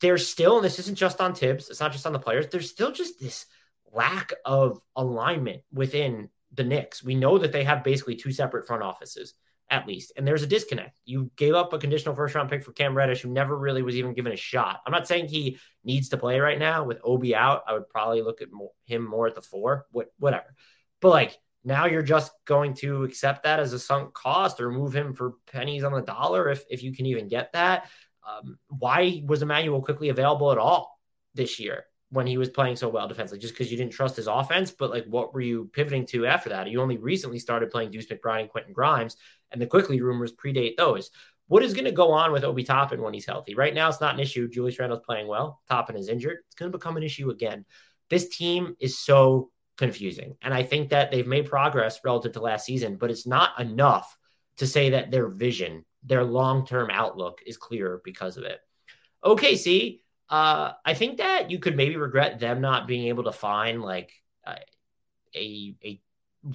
[0.00, 2.68] There's still, and this isn't just on Thibs, it's not just on the players, there's
[2.68, 3.46] still just this
[3.92, 7.04] lack of alignment within the Knicks.
[7.04, 9.34] We know that they have basically two separate front offices
[9.70, 10.12] at least.
[10.16, 10.98] And there's a disconnect.
[11.04, 13.96] You gave up a conditional first round pick for Cam Reddish, who never really was
[13.96, 14.80] even given a shot.
[14.86, 17.62] I'm not saying he needs to play right now with Obi out.
[17.66, 20.54] I would probably look at more, him more at the four, what, whatever.
[21.00, 24.94] But like now you're just going to accept that as a sunk cost or move
[24.94, 27.88] him for pennies on the dollar if, if you can even get that.
[28.26, 30.98] Um, why was Immanuel Quickley available at all
[31.34, 31.84] this year?
[32.10, 34.70] when he was playing so well defensively, just because you didn't trust his offense.
[34.70, 36.68] But like, what were you pivoting to after that?
[36.70, 39.16] You only recently started playing Deuce McBride and Quentin Grimes,
[39.52, 41.10] and the Quickley rumors predate those.
[41.48, 43.54] What is going to go on with Obi Toppin when he's healthy?
[43.54, 44.48] Right now, it's not an issue.
[44.48, 45.60] Julius Randle's playing well.
[45.68, 46.38] Toppin is injured.
[46.46, 47.64] It's going to become an issue again.
[48.10, 50.36] This team is so confusing.
[50.42, 54.16] And I think that they've made progress relative to last season, but it's not enough
[54.56, 58.58] to say that their vision, their long term outlook is clear because of it.
[59.24, 63.82] OKC, uh, I think that you could maybe regret them not being able to find
[63.82, 64.12] like
[64.44, 64.56] uh,
[65.34, 66.00] a a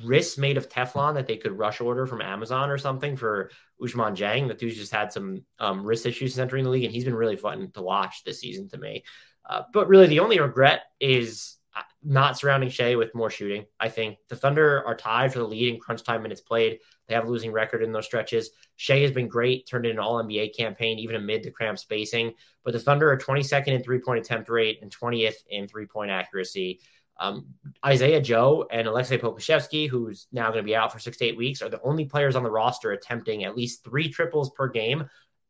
[0.04, 3.52] wrist made of Teflon that they could rush order from Amazon or something for
[3.82, 4.48] Ousmane Dieng.
[4.48, 7.36] The dude's just had some um, wrist issues entering the league, and he's been really
[7.36, 9.04] fun to watch this season to me.
[9.48, 13.66] Uh, but really, the only regret is uh, not surrounding Shai with more shooting.
[13.80, 16.80] I think the Thunder are tied for the lead in crunch time minutes played.
[17.08, 18.52] They have a losing record in those stretches.
[18.76, 22.34] Shai has been great, turned in an All NBA campaign, even amid the cramped spacing.
[22.64, 26.12] But the Thunder are 22nd in three point attempt rate and 20th in three point
[26.12, 26.80] accuracy.
[27.22, 27.54] Um,
[27.86, 31.38] Isaiah Joe and Aleksej Pokusevski, who's now going to be out for six to eight
[31.38, 35.08] weeks, are the only players on the roster attempting at least three triples per game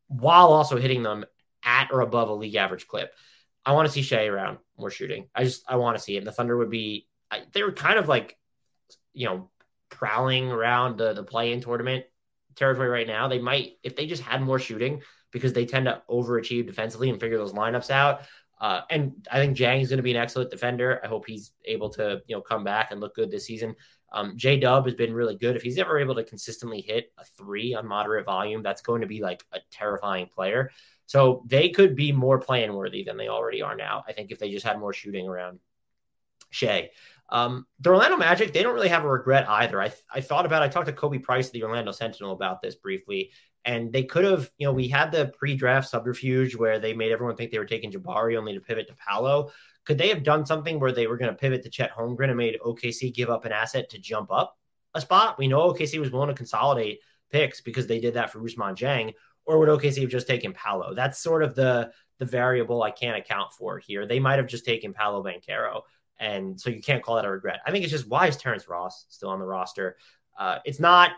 [0.07, 1.23] while also hitting them
[1.63, 3.13] at or above a league average clip.
[3.65, 5.27] I want to see Shai around more shooting.
[5.34, 6.19] I just I want to see it.
[6.19, 7.07] And the Thunder would be
[7.53, 8.38] they were kind of like
[9.13, 9.49] you know
[9.89, 12.05] prowling around the the play in tournament
[12.55, 13.27] territory right now.
[13.27, 17.19] They might if they just had more shooting because they tend to overachieve defensively and
[17.19, 18.21] figure those lineups out.
[18.62, 21.02] Uh, and I think Dieng is going to be an excellent defender.
[21.04, 23.76] I hope he's able to, you know, come back and look good this season.
[24.13, 25.56] Um, J Dub has been really good.
[25.56, 29.08] If he's ever able to consistently hit a three on moderate volume, that's going to
[29.08, 30.69] be like a terrifying player.
[31.08, 34.04] So they could be more playing worthy than they already are now.
[34.08, 35.60] I think if they just had more shooting around.
[36.52, 36.91] Shai.
[37.30, 39.82] Um, the Orlando Magic, they don't really have a regret either.
[39.82, 42.76] I, I thought about, I talked to Khobi Price of the Orlando Sentinel about this
[42.76, 43.32] briefly,
[43.65, 47.12] and they could have, you know, we had the pre draft subterfuge where they made
[47.12, 49.52] everyone think they were taking Jabari only to pivot to Paolo.
[49.86, 52.38] Could they have done something where they were going to pivot to Chet Holmgren and
[52.38, 54.58] made OKC give up an asset to jump up
[54.93, 55.38] a spot?
[55.38, 57.00] We know OKC was willing to consolidate
[57.32, 59.13] picks because they did that for Ousmane Dieng,
[59.45, 60.93] or would OKC have just taken Paolo?
[60.93, 64.06] That's sort of the the variable I can't account for here.
[64.06, 65.82] They might have just taken Paolo Banchero.
[66.19, 67.62] And so you can't call that a regret.
[67.65, 69.97] I think it's just why is Terrence Ross still on the roster?
[70.38, 71.13] Uh, it's not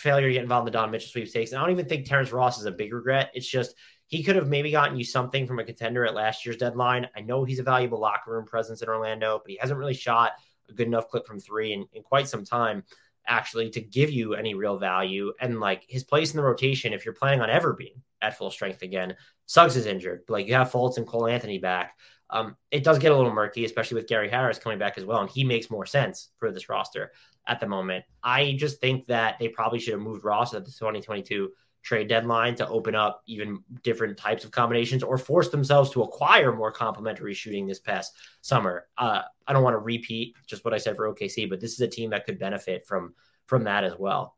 [0.00, 1.52] failure to get involved in the Don Mitchell sweepstakes.
[1.52, 3.30] And I don't even think Terrence Ross is a big regret.
[3.34, 3.74] It's just
[4.06, 7.08] he could have maybe gotten you something from a contender at last year's deadline.
[7.16, 10.32] I know he's a valuable locker room presence in Orlando, but he hasn't really shot
[10.68, 12.82] a good enough clip from three in, in quite some time
[13.26, 15.32] actually to give you any real value.
[15.40, 18.50] And like his place in the rotation, if you're planning on ever being at full
[18.50, 20.22] strength again, Suggs is injured.
[20.28, 21.94] Like you have Fultz and Cole Anthony back
[22.32, 25.20] um, it does get a little murky, especially with Gary Harris coming back as well.
[25.20, 27.12] And he makes more sense for this roster
[27.46, 28.04] at the moment.
[28.22, 31.50] I just think that they probably should have moved Ross at the 2022
[31.82, 36.54] trade deadline to open up even different types of combinations or force themselves to acquire
[36.54, 38.86] more complementary shooting this past summer.
[38.98, 41.80] Uh, I don't want to repeat just what I said for OKC, but this is
[41.80, 43.14] a team that could benefit from
[43.46, 44.36] from that as well.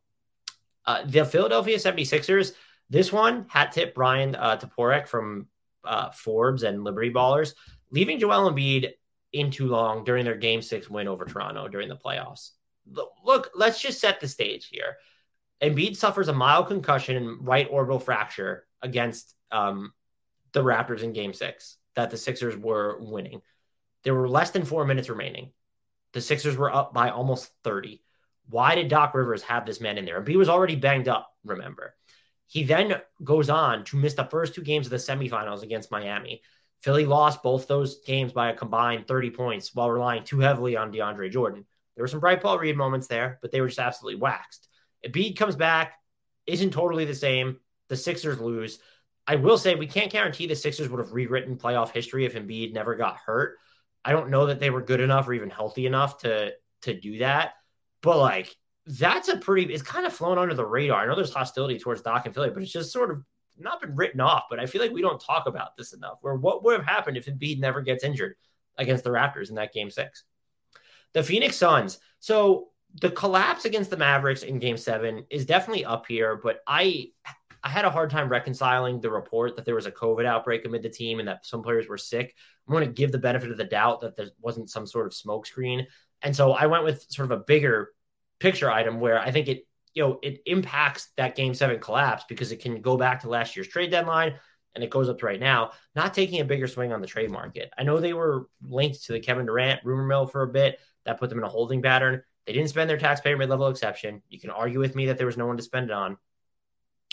[0.87, 2.53] Uh, the Philadelphia 76ers,
[2.89, 5.47] this one, hat tip Bryan uh, Toporek from
[5.85, 7.55] uh, Forbes and Liberty Ballers
[7.93, 8.91] leaving Joel Embiid
[9.33, 12.51] in too long during their game six win over Toronto during the playoffs.
[13.25, 14.97] Look, let's just set the stage here.
[15.63, 19.93] Embiid suffers a mild concussion and right orbital fracture against um,
[20.53, 23.43] the Raptors in game six that the Sixers were winning.
[24.03, 25.53] There were less than four minutes remaining.
[26.13, 28.03] The Sixers were up by almost 30.
[28.49, 30.21] Why did Doc Rivers have this man in there?
[30.21, 31.95] Embiid was already banged up, remember.
[32.49, 36.43] He then goes on to miss the first two games of the semifinals against Miami.
[36.81, 40.93] Philly lost both those games by a combined 30 points while relying too heavily on
[40.93, 41.65] DeAndre Jordan.
[41.95, 44.69] There were some bright Paul Reed moments there, but they were just absolutely waxed.
[45.07, 45.95] Embiid comes back,
[46.47, 47.59] isn't totally the same.
[47.89, 48.79] The Sixers lose.
[49.27, 52.73] I will say we can't guarantee the Sixers would have rewritten playoff history if Embiid
[52.73, 53.59] never got hurt.
[54.05, 57.19] I don't know that they were good enough or even healthy enough to to do
[57.19, 57.53] that.
[58.01, 61.03] But like that's a pretty it's kind of flown under the radar.
[61.03, 63.23] I know there's hostility towards Doc and Philly, but it's just sort of
[63.59, 66.19] not been written off, but I feel like we don't talk about this enough.
[66.21, 68.35] Where what would have happened if Embiid never gets injured
[68.77, 70.25] against the Raptors in that game six?
[71.13, 72.01] The Phoenix Suns.
[72.19, 77.09] So the collapse against the Mavericks in game seven is definitely up here, but I
[77.65, 80.83] I had a hard time reconciling the report that there was a COVID outbreak amid
[80.83, 82.35] the team and that some players were sick.
[82.67, 85.13] I'm going to give the benefit of the doubt that there wasn't some sort of
[85.13, 85.85] smokescreen.
[86.23, 87.91] And so I went with sort of a bigger
[88.41, 92.51] picture item where I think it you know, it impacts that game seven collapse because
[92.51, 94.35] it can go back to last year's trade deadline
[94.75, 97.31] and it goes up to right now, not taking a bigger swing on the trade
[97.31, 97.71] market.
[97.77, 100.79] I know they were linked to the Kevin Durant rumor mill for a bit.
[101.05, 102.23] That put them in a holding pattern.
[102.47, 104.23] They didn't spend their taxpayer mid level exception.
[104.29, 106.17] You can argue with me that there was no one to spend it on.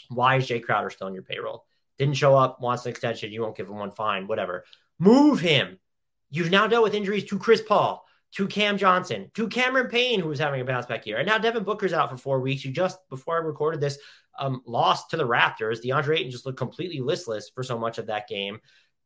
[0.10, 1.66] Why is Jae Crowder still on your payroll?
[1.98, 3.32] Didn't show up, wants an extension.
[3.32, 4.66] You won't give him one, fine, whatever.
[4.98, 5.78] Move him.
[6.30, 10.30] You've now dealt with injuries to Chris Paul, to Cam Johnson, to Cameron Payne, who
[10.30, 11.18] was having a bounce back year.
[11.18, 12.64] And now Devin Booker's out for four weeks.
[12.64, 13.98] You just, before I recorded this,
[14.38, 15.84] um, lost to the Raptors.
[15.84, 18.60] DeAndre Ayton just looked completely listless for so much of that game.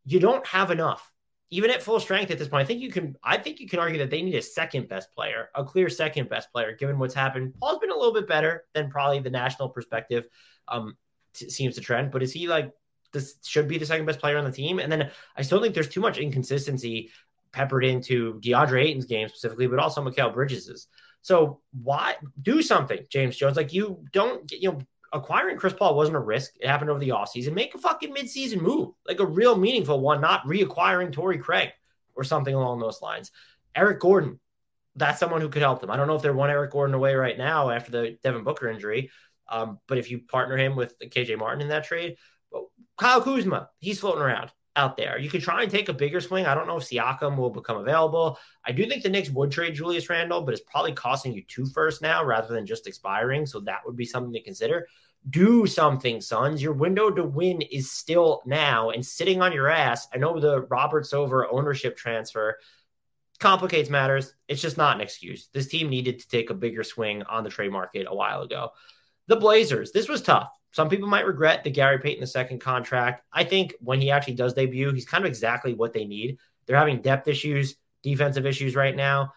[0.05, 1.11] You don't have enough.
[1.49, 3.15] Even at full strength at this point, I think you can.
[3.23, 6.29] I think you can argue that they need a second best player, a clear second
[6.29, 7.53] best player, given what's happened.
[7.59, 10.25] Paul's been a little bit better than probably the national perspective
[10.67, 10.97] um,
[11.33, 12.11] t- seems to trend.
[12.11, 12.71] But is he like
[13.11, 13.35] this?
[13.45, 14.79] Should be the second best player on the team?
[14.79, 17.11] And then I still think there's too much inconsistency
[17.51, 20.87] peppered into DeAndre Ayton's game specifically, but also Mikal Bridges's.
[21.21, 23.55] So why do something, James Jones?
[23.55, 24.81] Like you don't get, you know,
[25.13, 26.53] acquiring Chris Paul wasn't a risk.
[26.59, 27.53] It happened over the offseason.
[27.53, 31.69] Make a fucking midseason move, like a real meaningful one, not reacquiring Torrey Craig
[32.15, 33.31] or something along those lines.
[33.75, 34.39] Eric Gordon,
[34.95, 35.89] that's someone who could help them.
[35.89, 38.67] I don't know if they're one Eric Gordon away right now after the Devin Booker
[38.69, 39.11] injury.
[39.47, 42.17] Um, but if you partner him with KJ Martin in that trade,
[42.97, 45.19] Kyle Kuzma, he's floating around out there.
[45.19, 46.45] You could try and take a bigger swing.
[46.45, 48.39] I don't know if Siakam will become available.
[48.65, 51.65] I do think the Knicks would trade Julius Randle, but it's probably costing you two
[51.67, 53.45] first now rather than just expiring.
[53.45, 54.87] So that would be something to consider.
[55.29, 56.61] Do something, Suns.
[56.61, 60.07] Your window to win is still now and sitting on your ass.
[60.13, 62.57] I know the Robert Sarver ownership transfer
[63.39, 64.33] complicates matters.
[64.47, 65.49] It's just not an excuse.
[65.53, 68.71] This team needed to take a bigger swing on the trade market a while ago.
[69.27, 70.49] The Blazers, this was tough.
[70.71, 73.23] Some people might regret the Gary Payton the second contract.
[73.31, 76.39] I think when he actually does debut, he's kind of exactly what they need.
[76.65, 79.33] They're having depth issues, defensive issues right now.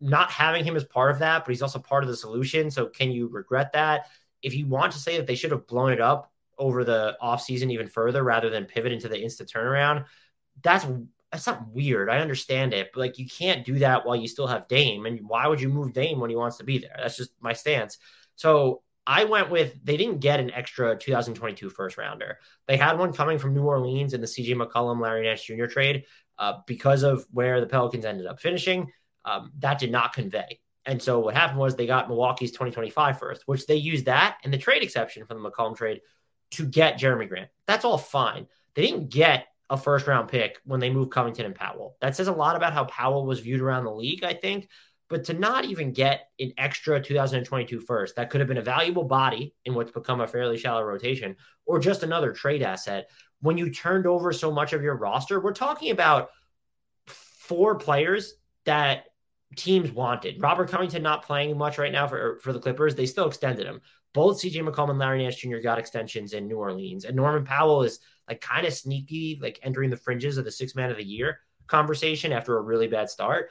[0.00, 2.70] Not having him as part of that, but he's also part of the solution.
[2.70, 4.06] So can you regret that?
[4.42, 7.72] If you want to say that they should have blown it up over the offseason
[7.72, 10.04] even further rather than pivot into the instant turnaround,
[10.62, 10.86] that's
[11.30, 12.08] that's not weird.
[12.08, 15.04] I understand it, but like you can't do that while you still have Dame.
[15.06, 16.96] And why would you move Dame when he wants to be there?
[16.96, 17.98] That's just my stance.
[18.36, 22.38] So I went with they didn't get an extra 2022 first rounder.
[22.66, 25.66] They had one coming from New Orleans in the CJ McCollum Larry Nance Jr.
[25.66, 26.04] trade
[26.38, 28.90] uh, because of where the Pelicans ended up finishing.
[29.24, 30.60] Um, that did not convey.
[30.88, 34.52] And so what happened was they got Milwaukee's 2025 first, which they used that and
[34.52, 36.00] the trade exception from the McCollum trade
[36.52, 37.50] to get Jerami Grant.
[37.66, 38.46] That's all fine.
[38.74, 41.96] They didn't get a first round pick when they moved Covington and Powell.
[42.00, 44.70] That says a lot about how Powell was viewed around the league, I think.
[45.10, 49.04] But to not even get an extra 2022 first, that could have been a valuable
[49.04, 51.36] body in what's become a fairly shallow rotation,
[51.66, 53.10] or just another trade asset.
[53.40, 56.30] When you turned over so much of your roster, we're talking about
[57.06, 58.34] four players
[58.64, 59.04] that
[59.56, 60.42] teams wanted.
[60.42, 62.94] Robert Covington not playing much right now for, for the Clippers.
[62.94, 63.80] They still extended him.
[64.14, 65.58] Both CJ McCollum and Larry Nance Jr.
[65.58, 67.04] got extensions in New Orleans.
[67.04, 70.74] And Norman Powell is like kind of sneaky, like entering the fringes of the six
[70.74, 73.50] man of the year conversation after a really bad start.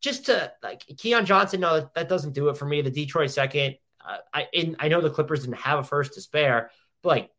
[0.00, 2.82] Just to like Keon Johnson, no, that doesn't do it for me.
[2.82, 3.76] The Detroit second,
[4.06, 6.70] uh, I in, I know the Clippers didn't have a first to spare,
[7.02, 7.30] but like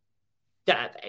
[0.65, 1.03] that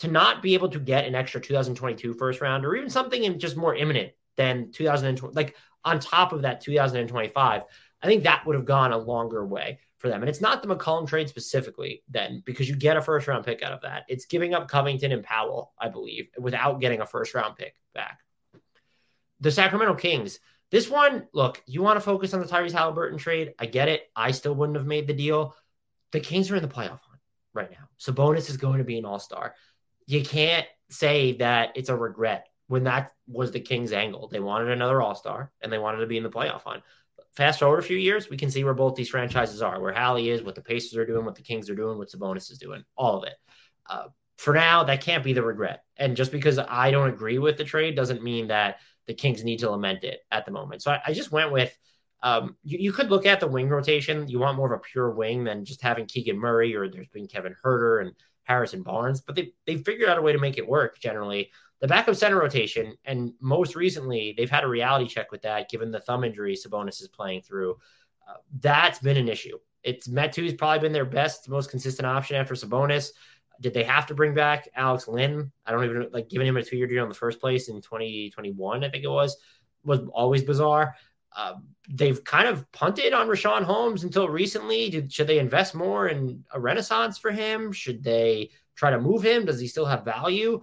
[0.00, 3.38] to not be able to get an extra 2022 first round or even something in
[3.38, 7.62] just more imminent than 2020, like on top of that 2025,
[8.02, 10.22] I think that would have gone a longer way for them.
[10.22, 13.62] And it's not the McCollum trade specifically, then, because you get a first round pick
[13.62, 14.04] out of that.
[14.08, 18.18] It's giving up Covington and Powell, I believe, without getting a first round pick back.
[19.40, 20.40] The Sacramento Kings.
[20.70, 23.52] This one, look, you want to focus on the Tyrese Halliburton trade.
[23.58, 24.10] I get it.
[24.16, 25.54] I still wouldn't have made the deal.
[26.12, 27.20] The Kings are in the playoff hunt
[27.52, 27.88] right now.
[28.00, 29.54] Sabonis is going to be an all star.
[30.06, 34.28] You can't say that it's a regret when that was the Kings' angle.
[34.28, 36.82] They wanted another All Star and they wanted to be in the playoff hunt.
[37.36, 40.30] Fast forward a few years, we can see where both these franchises are, where Hallie
[40.30, 42.82] is, what the Pacers are doing, what the Kings are doing, what Sabonis is doing,
[42.96, 43.34] all of it.
[43.90, 44.04] Uh,
[44.38, 45.82] for now, that can't be the regret.
[45.98, 49.58] And just because I don't agree with the trade doesn't mean that the Kings need
[49.58, 50.80] to lament it at the moment.
[50.80, 51.76] So I, I just went with
[52.22, 54.28] um, you, you, could look at the wing rotation.
[54.28, 57.28] You want more of a pure wing than just having Keegan Murray or there's been
[57.28, 58.12] Kevin Huerter and
[58.44, 61.50] Harrison Barnes, but they they figured out a way to make it work generally
[61.82, 65.90] the backup center rotation, and most recently, they've had a reality check with that, given
[65.90, 67.76] the thumb injury Sabonis is playing through.
[68.26, 69.58] Uh, that's been an issue.
[69.82, 73.10] It's Metu's probably been their best, most consistent option after Sabonis.
[73.60, 75.50] Did they have to bring back Alex Len?
[75.66, 77.82] I don't even like giving him a two year deal in the first place in
[77.82, 79.36] 2021, I think it was,
[79.82, 80.94] was always bizarre.
[81.34, 81.54] Uh,
[81.90, 84.88] they've kind of punted on Richaun Holmes until recently.
[84.88, 87.72] Did, should they invest more in a renaissance for him?
[87.72, 89.46] Should they try to move him?
[89.46, 90.62] Does he still have value?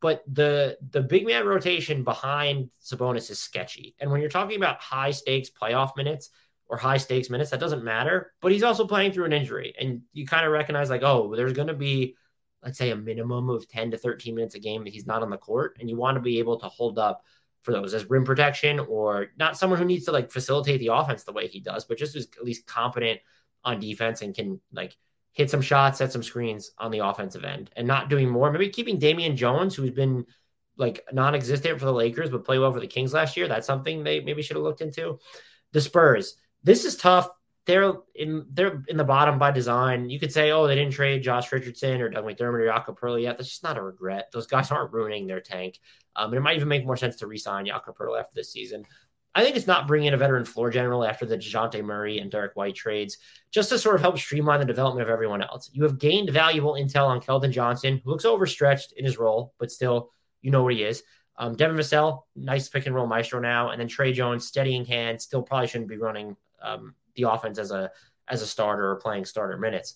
[0.00, 3.94] But the the big man rotation behind Sabonis is sketchy.
[3.98, 6.30] And when you're talking about high stakes playoff minutes
[6.66, 8.32] or high stakes minutes, that doesn't matter.
[8.40, 11.52] But he's also playing through an injury, and you kind of recognize like, oh, there's
[11.52, 12.16] going to be,
[12.62, 15.30] let's say, a minimum of 10 to 13 minutes a game that he's not on
[15.30, 17.24] the court, and you want to be able to hold up
[17.62, 21.24] for those as rim protection or not someone who needs to like facilitate the offense
[21.24, 23.20] the way he does, but just is at least competent
[23.64, 24.96] on defense and can like
[25.34, 28.50] hit some shots, set some screens on the offensive end, and not doing more.
[28.50, 30.24] Maybe keeping Damian Jones, who's been
[30.76, 33.48] like non-existent for the Lakers, but play well for the Kings last year.
[33.48, 35.18] That's something they maybe should have looked into.
[35.72, 36.36] The Spurs.
[36.62, 37.28] This is tough.
[37.66, 40.08] They're in they're in the bottom by design.
[40.08, 43.22] You could say, oh, they didn't trade Josh Richardson or Doug McDermott or Jakob Poeltl
[43.22, 43.38] yet.
[43.38, 44.30] That's just not a regret.
[44.32, 45.80] Those guys aren't ruining their tank.
[46.14, 48.84] Um, and it might even make more sense to re-sign Jakob Poeltl after this season.
[49.34, 52.30] I think it's not bringing in a veteran floor general after the Dejounte Murray and
[52.30, 53.18] Derrick White trades,
[53.50, 55.70] just to sort of help streamline the development of everyone else.
[55.72, 59.72] You have gained valuable intel on Keldon Johnson, who looks overstretched in his role, but
[59.72, 60.10] still,
[60.40, 61.02] you know what he is.
[61.36, 65.20] Um, Devin Vassell, nice pick and roll maestro now, and then Tre Jones, steadying hand,
[65.20, 67.90] still probably shouldn't be running um, the offense as a
[68.28, 69.94] as a starter or playing starter minutes.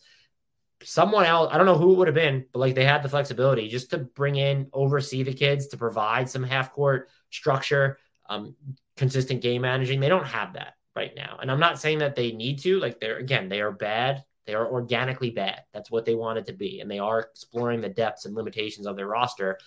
[0.82, 3.08] Someone else, I don't know who it would have been, but like they had the
[3.08, 8.54] flexibility just to bring in, oversee the kids, to provide some half court structure, um,
[8.98, 10.00] consistent game managing.
[10.00, 11.38] They don't have that right now.
[11.40, 12.78] And I'm not saying that they need to.
[12.78, 14.24] Like they're again, they are bad.
[14.46, 15.62] They are organically bad.
[15.72, 16.80] That's what they wanted to be.
[16.80, 19.58] And they are exploring the depths and limitations of their roster.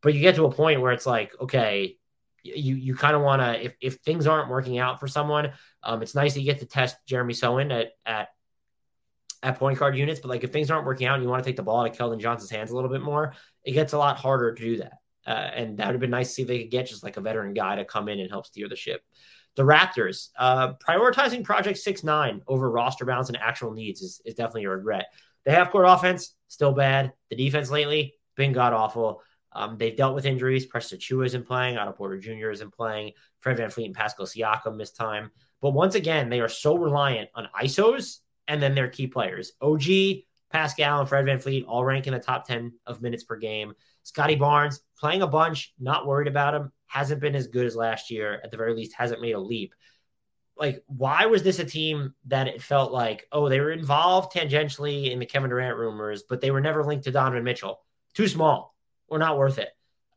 [0.00, 1.96] But you get to a point where it's like, okay,
[2.42, 6.02] you you kind of want to if, if things aren't working out for someone, um,
[6.02, 8.28] it's nice that you get to test Jeremy Sochan at at
[9.42, 11.48] at point guard units, but like if things aren't working out and you want to
[11.48, 13.34] take the ball out of Keldon Johnson's hands a little bit more,
[13.64, 14.94] it gets a lot harder to do that.
[15.28, 17.18] Uh, and that would have been nice to see if they could get just like
[17.18, 19.02] a veteran guy to come in and help steer the ship.
[19.56, 24.34] The Raptors, uh, prioritizing Project 6 9 over roster balance and actual needs is, is
[24.34, 25.06] definitely a regret.
[25.44, 27.12] The half court offense, still bad.
[27.28, 29.20] The defense lately, been god awful.
[29.52, 30.64] Um, they've dealt with injuries.
[30.64, 31.76] Precious Achiuwa isn't playing.
[31.76, 32.50] Otto Porter Jr.
[32.50, 33.12] isn't playing.
[33.40, 35.30] Fred VanVleet and Pascal Siakam missed time.
[35.60, 39.52] But once again, they are so reliant on ISOs and then their key players.
[39.60, 39.82] OG,
[40.50, 43.74] Pascal, and Fred VanVleet all rank in the top 10 of minutes per game.
[44.08, 46.72] Scottie Barnes playing a bunch, not worried about him.
[46.86, 48.40] hasn't been as good as last year.
[48.42, 49.74] At the very least, hasn't made a leap.
[50.56, 55.12] Like, why was this a team that it felt like, oh, they were involved tangentially
[55.12, 57.80] in the Kevin Durant rumors, but they were never linked to Donovan Mitchell?
[58.14, 58.74] Too small
[59.08, 59.68] or not worth it.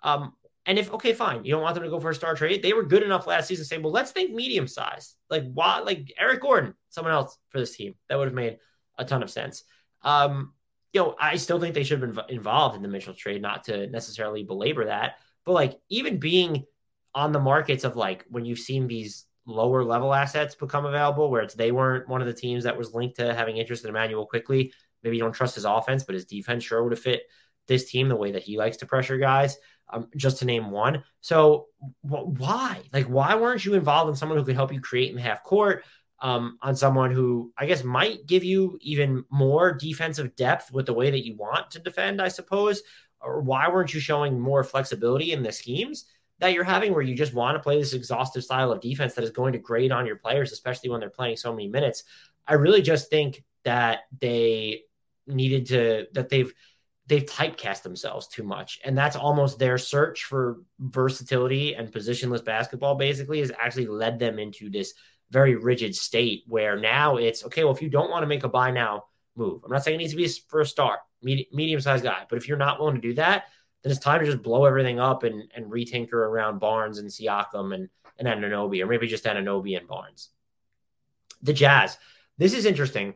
[0.03, 0.33] Um,
[0.65, 2.61] and if okay, fine, you don't want them to go for a star trade.
[2.61, 5.15] They were good enough last season say, well, let's think medium size.
[5.29, 7.95] Like why like Eric Gordon, someone else for this team.
[8.07, 8.57] That would have made
[8.97, 9.65] a ton of sense.
[10.01, 10.53] Um,
[10.93, 13.65] you know, I still think they should have been involved in the Mitchell trade, not
[13.65, 15.15] to necessarily belabor that,
[15.45, 16.65] but like even being
[17.13, 21.41] on the markets of like when you've seen these lower level assets become available, where
[21.41, 24.25] it's they weren't one of the teams that was linked to having interest in Immanuel
[24.25, 24.73] Quickley.
[25.03, 27.23] Maybe you don't trust his offense, but his defense sure would have fit
[27.67, 29.57] this team the way that he likes to pressure guys
[29.91, 31.03] um, just to name one.
[31.21, 31.67] So
[32.01, 32.81] why?
[32.93, 35.83] Like, why weren't you involved in someone who could help you create in half court?
[36.24, 40.93] Um, on someone who I guess might give you even more defensive depth with the
[40.93, 42.84] way that you want to defend, I suppose.
[43.19, 46.05] Or why weren't you showing more flexibility in the schemes
[46.38, 49.24] that you're having where you just want to play this exhaustive style of defense that
[49.24, 52.03] is going to grade on your players, especially when they're playing so many minutes?
[52.47, 54.84] I really just think that they
[55.26, 56.53] needed to, that they've,
[57.07, 58.80] they've typecast themselves too much.
[58.84, 64.39] And that's almost their search for versatility and positionless basketball basically has actually led them
[64.39, 64.93] into this
[65.32, 68.49] very rigid state where now it's okay, well, if you don't want to make a
[68.49, 69.05] buy now
[69.36, 72.38] move, I'm not saying it needs to be for a star, medium sized guy, but
[72.38, 73.45] if you're not willing to do that,
[73.84, 77.73] then it's time to just blow everything up and, and retinker around Barnes and Siakam
[77.73, 80.29] and, and Anunoby, or maybe just Anunoby and Barnes.
[81.41, 81.97] The Jazz.
[82.38, 83.15] This is interesting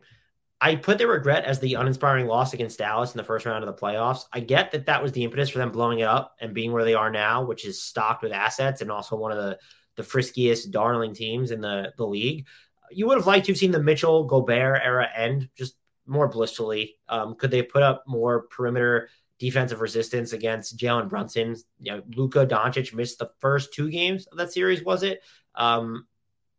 [0.60, 3.66] I put their regret as the uninspiring loss against Dallas in the first round of
[3.66, 4.24] the playoffs.
[4.32, 6.84] I get that that was the impetus for them blowing it up and being where
[6.84, 9.58] they are now, which is stocked with assets and also one of the
[9.96, 12.46] the friskiest, darling teams in the the league.
[12.90, 15.76] You would have liked to have seen the Mitchell Gobert era end just
[16.06, 16.96] more blissfully.
[17.08, 21.56] Um, could they put up more perimeter defensive resistance against Jalen Brunson?
[21.80, 24.84] You know, Luka Doncic missed the first two games of that series.
[24.84, 25.20] Was it?
[25.54, 26.06] Um,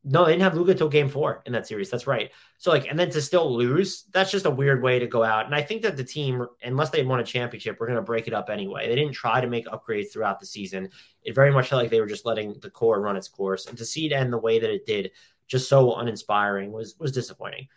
[0.03, 1.89] no, they didn't have Luka till game four in that series.
[1.89, 2.31] That's right.
[2.57, 5.45] So like, and then to still lose, that's just a weird way to go out.
[5.45, 8.27] And I think that the team, unless they won a championship, we're going to break
[8.27, 8.87] it up anyway.
[8.87, 10.89] They didn't try to make upgrades throughout the season.
[11.23, 13.65] It very much felt like they were just letting the core run its course.
[13.65, 15.11] And to see it end the way that it did,
[15.47, 17.67] just so uninspiring, was was disappointing.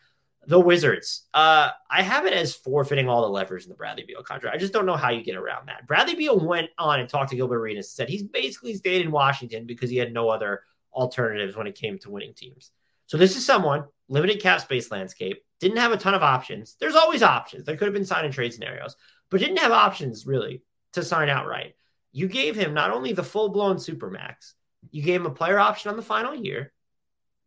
[0.46, 4.22] The Wizards, uh, I have it as forfeiting all the levers in the Bradley Beal
[4.22, 4.56] contract.
[4.56, 5.86] I just don't know how you get around that.
[5.86, 9.10] Bradley Beal went on and talked to Gilbert Arenas and said he's basically stayed in
[9.10, 10.62] Washington because he had no other
[10.92, 12.70] alternatives when it came to winning teams.
[13.06, 16.76] So this is someone limited cap space landscape, didn't have a ton of options.
[16.80, 17.64] There's always options.
[17.64, 18.96] There could have been sign and trade scenarios,
[19.30, 20.62] but didn't have options really
[20.92, 21.74] to sign outright.
[22.12, 24.54] You gave him not only the full blown super max,
[24.90, 26.72] you gave him a player option on the final year.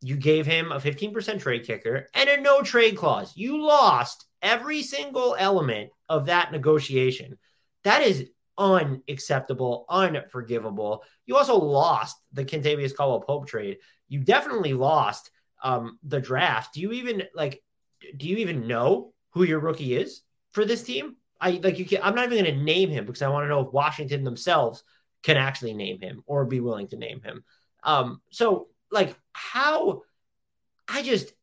[0.01, 3.33] You gave him a 15% trade kicker and a no trade clause.
[3.35, 7.37] You lost every single element of that negotiation.
[7.83, 11.04] That is unacceptable, unforgivable.
[11.26, 13.78] You also lost the Kentavious Caldwell Pope trade.
[14.08, 15.32] You definitely lost
[15.64, 16.74] um, the draft.
[16.74, 17.62] Do you even like?
[18.18, 21.16] Do you even know who your rookie is for this team?
[21.39, 21.86] I like you.
[21.86, 24.24] Can, I'm not even going to name him because I want to know if Washington
[24.24, 24.84] themselves
[25.24, 27.43] can actually name him or be willing to name him.
[27.84, 30.04] Um, so like how?
[30.88, 31.34] I just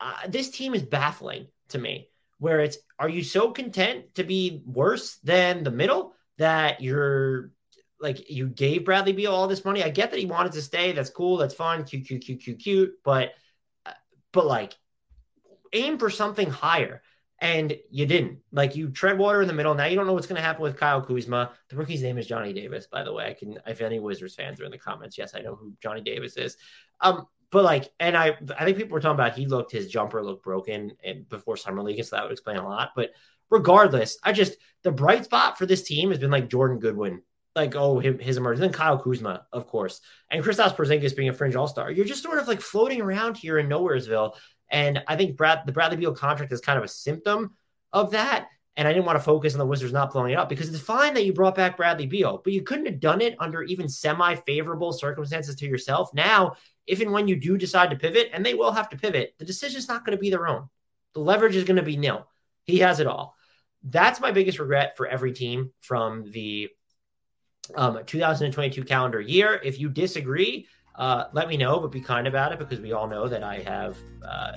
[0.00, 2.08] uh, this team is baffling to me.
[2.38, 6.14] Where it's, are you so content to be worse than the middle?
[6.38, 7.52] That you're
[8.00, 9.82] like you gave Bradley Beal all this money.
[9.82, 10.92] I get that he wanted to stay.
[10.92, 11.36] That's cool.
[11.36, 11.84] That's fun.
[11.84, 12.92] Cute, cute, cute, cute, cute.
[13.04, 13.32] But
[14.32, 14.76] but like
[15.72, 17.02] aim for something higher.
[17.40, 18.40] And you didn't.
[18.50, 19.72] Like you tread water in the middle.
[19.74, 21.52] Now you don't know what's going to happen with Kyle Kuzma.
[21.68, 23.26] The rookie's name is Johnny Davis, by the way.
[23.28, 26.00] I can if any Wizards fans are in the comments, yes, I know who Johnny
[26.00, 26.56] Davis is.
[27.00, 30.22] Um, but like, and I I think people were talking about he looked his jumper
[30.22, 32.90] looked broken and before summer league, so that would explain a lot.
[32.96, 33.10] But
[33.50, 37.22] regardless, I just the bright spot for this team has been like Jordan Goodwin,
[37.56, 41.32] like oh him, his emergence, then Kyle Kuzma, of course, and Kristaps Porzingis being a
[41.32, 41.90] fringe All Star.
[41.90, 44.34] You're just sort of like floating around here in Nowheresville,
[44.70, 47.54] and I think Brad the Bradley Beal contract is kind of a symptom
[47.92, 48.48] of that.
[48.76, 50.80] And I didn't want to focus on the Wizards not blowing it up because it's
[50.80, 53.88] fine that you brought back Bradley Beal, but you couldn't have done it under even
[53.88, 56.14] semi favorable circumstances to yourself.
[56.14, 56.54] Now,
[56.86, 59.44] if and when you do decide to pivot, and they will have to pivot, the
[59.44, 60.68] decision is not going to be their own.
[61.14, 62.28] The leverage is going to be nil.
[62.64, 63.36] He has it all.
[63.82, 66.68] That's my biggest regret for every team from the
[67.74, 69.60] um, 2022 calendar year.
[69.62, 70.66] If you disagree,
[70.96, 73.60] uh, let me know, but be kind about it because we all know that I
[73.60, 74.56] have uh,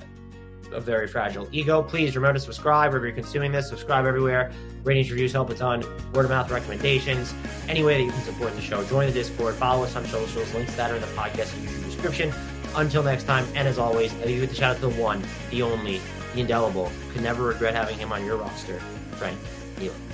[0.72, 1.82] a very fragile ego.
[1.82, 3.68] Please remember to subscribe wherever you're consuming this.
[3.68, 4.50] Subscribe everywhere.
[4.82, 5.84] Ratings, reviews help a ton.
[6.12, 7.34] Word of mouth recommendations.
[7.68, 8.84] Any way that you can support the show.
[8.84, 9.54] Join the Discord.
[9.54, 10.52] Follow us on socials.
[10.54, 11.52] Links to that are in the podcast
[11.84, 12.32] description.
[12.74, 15.00] Until next time, and as always, I leave you with the shout out to the
[15.00, 16.00] one, the only,
[16.32, 16.90] the indelible.
[17.12, 18.80] Could never regret having him on your roster.
[19.22, 19.38] Frank
[19.78, 20.11] Nealon.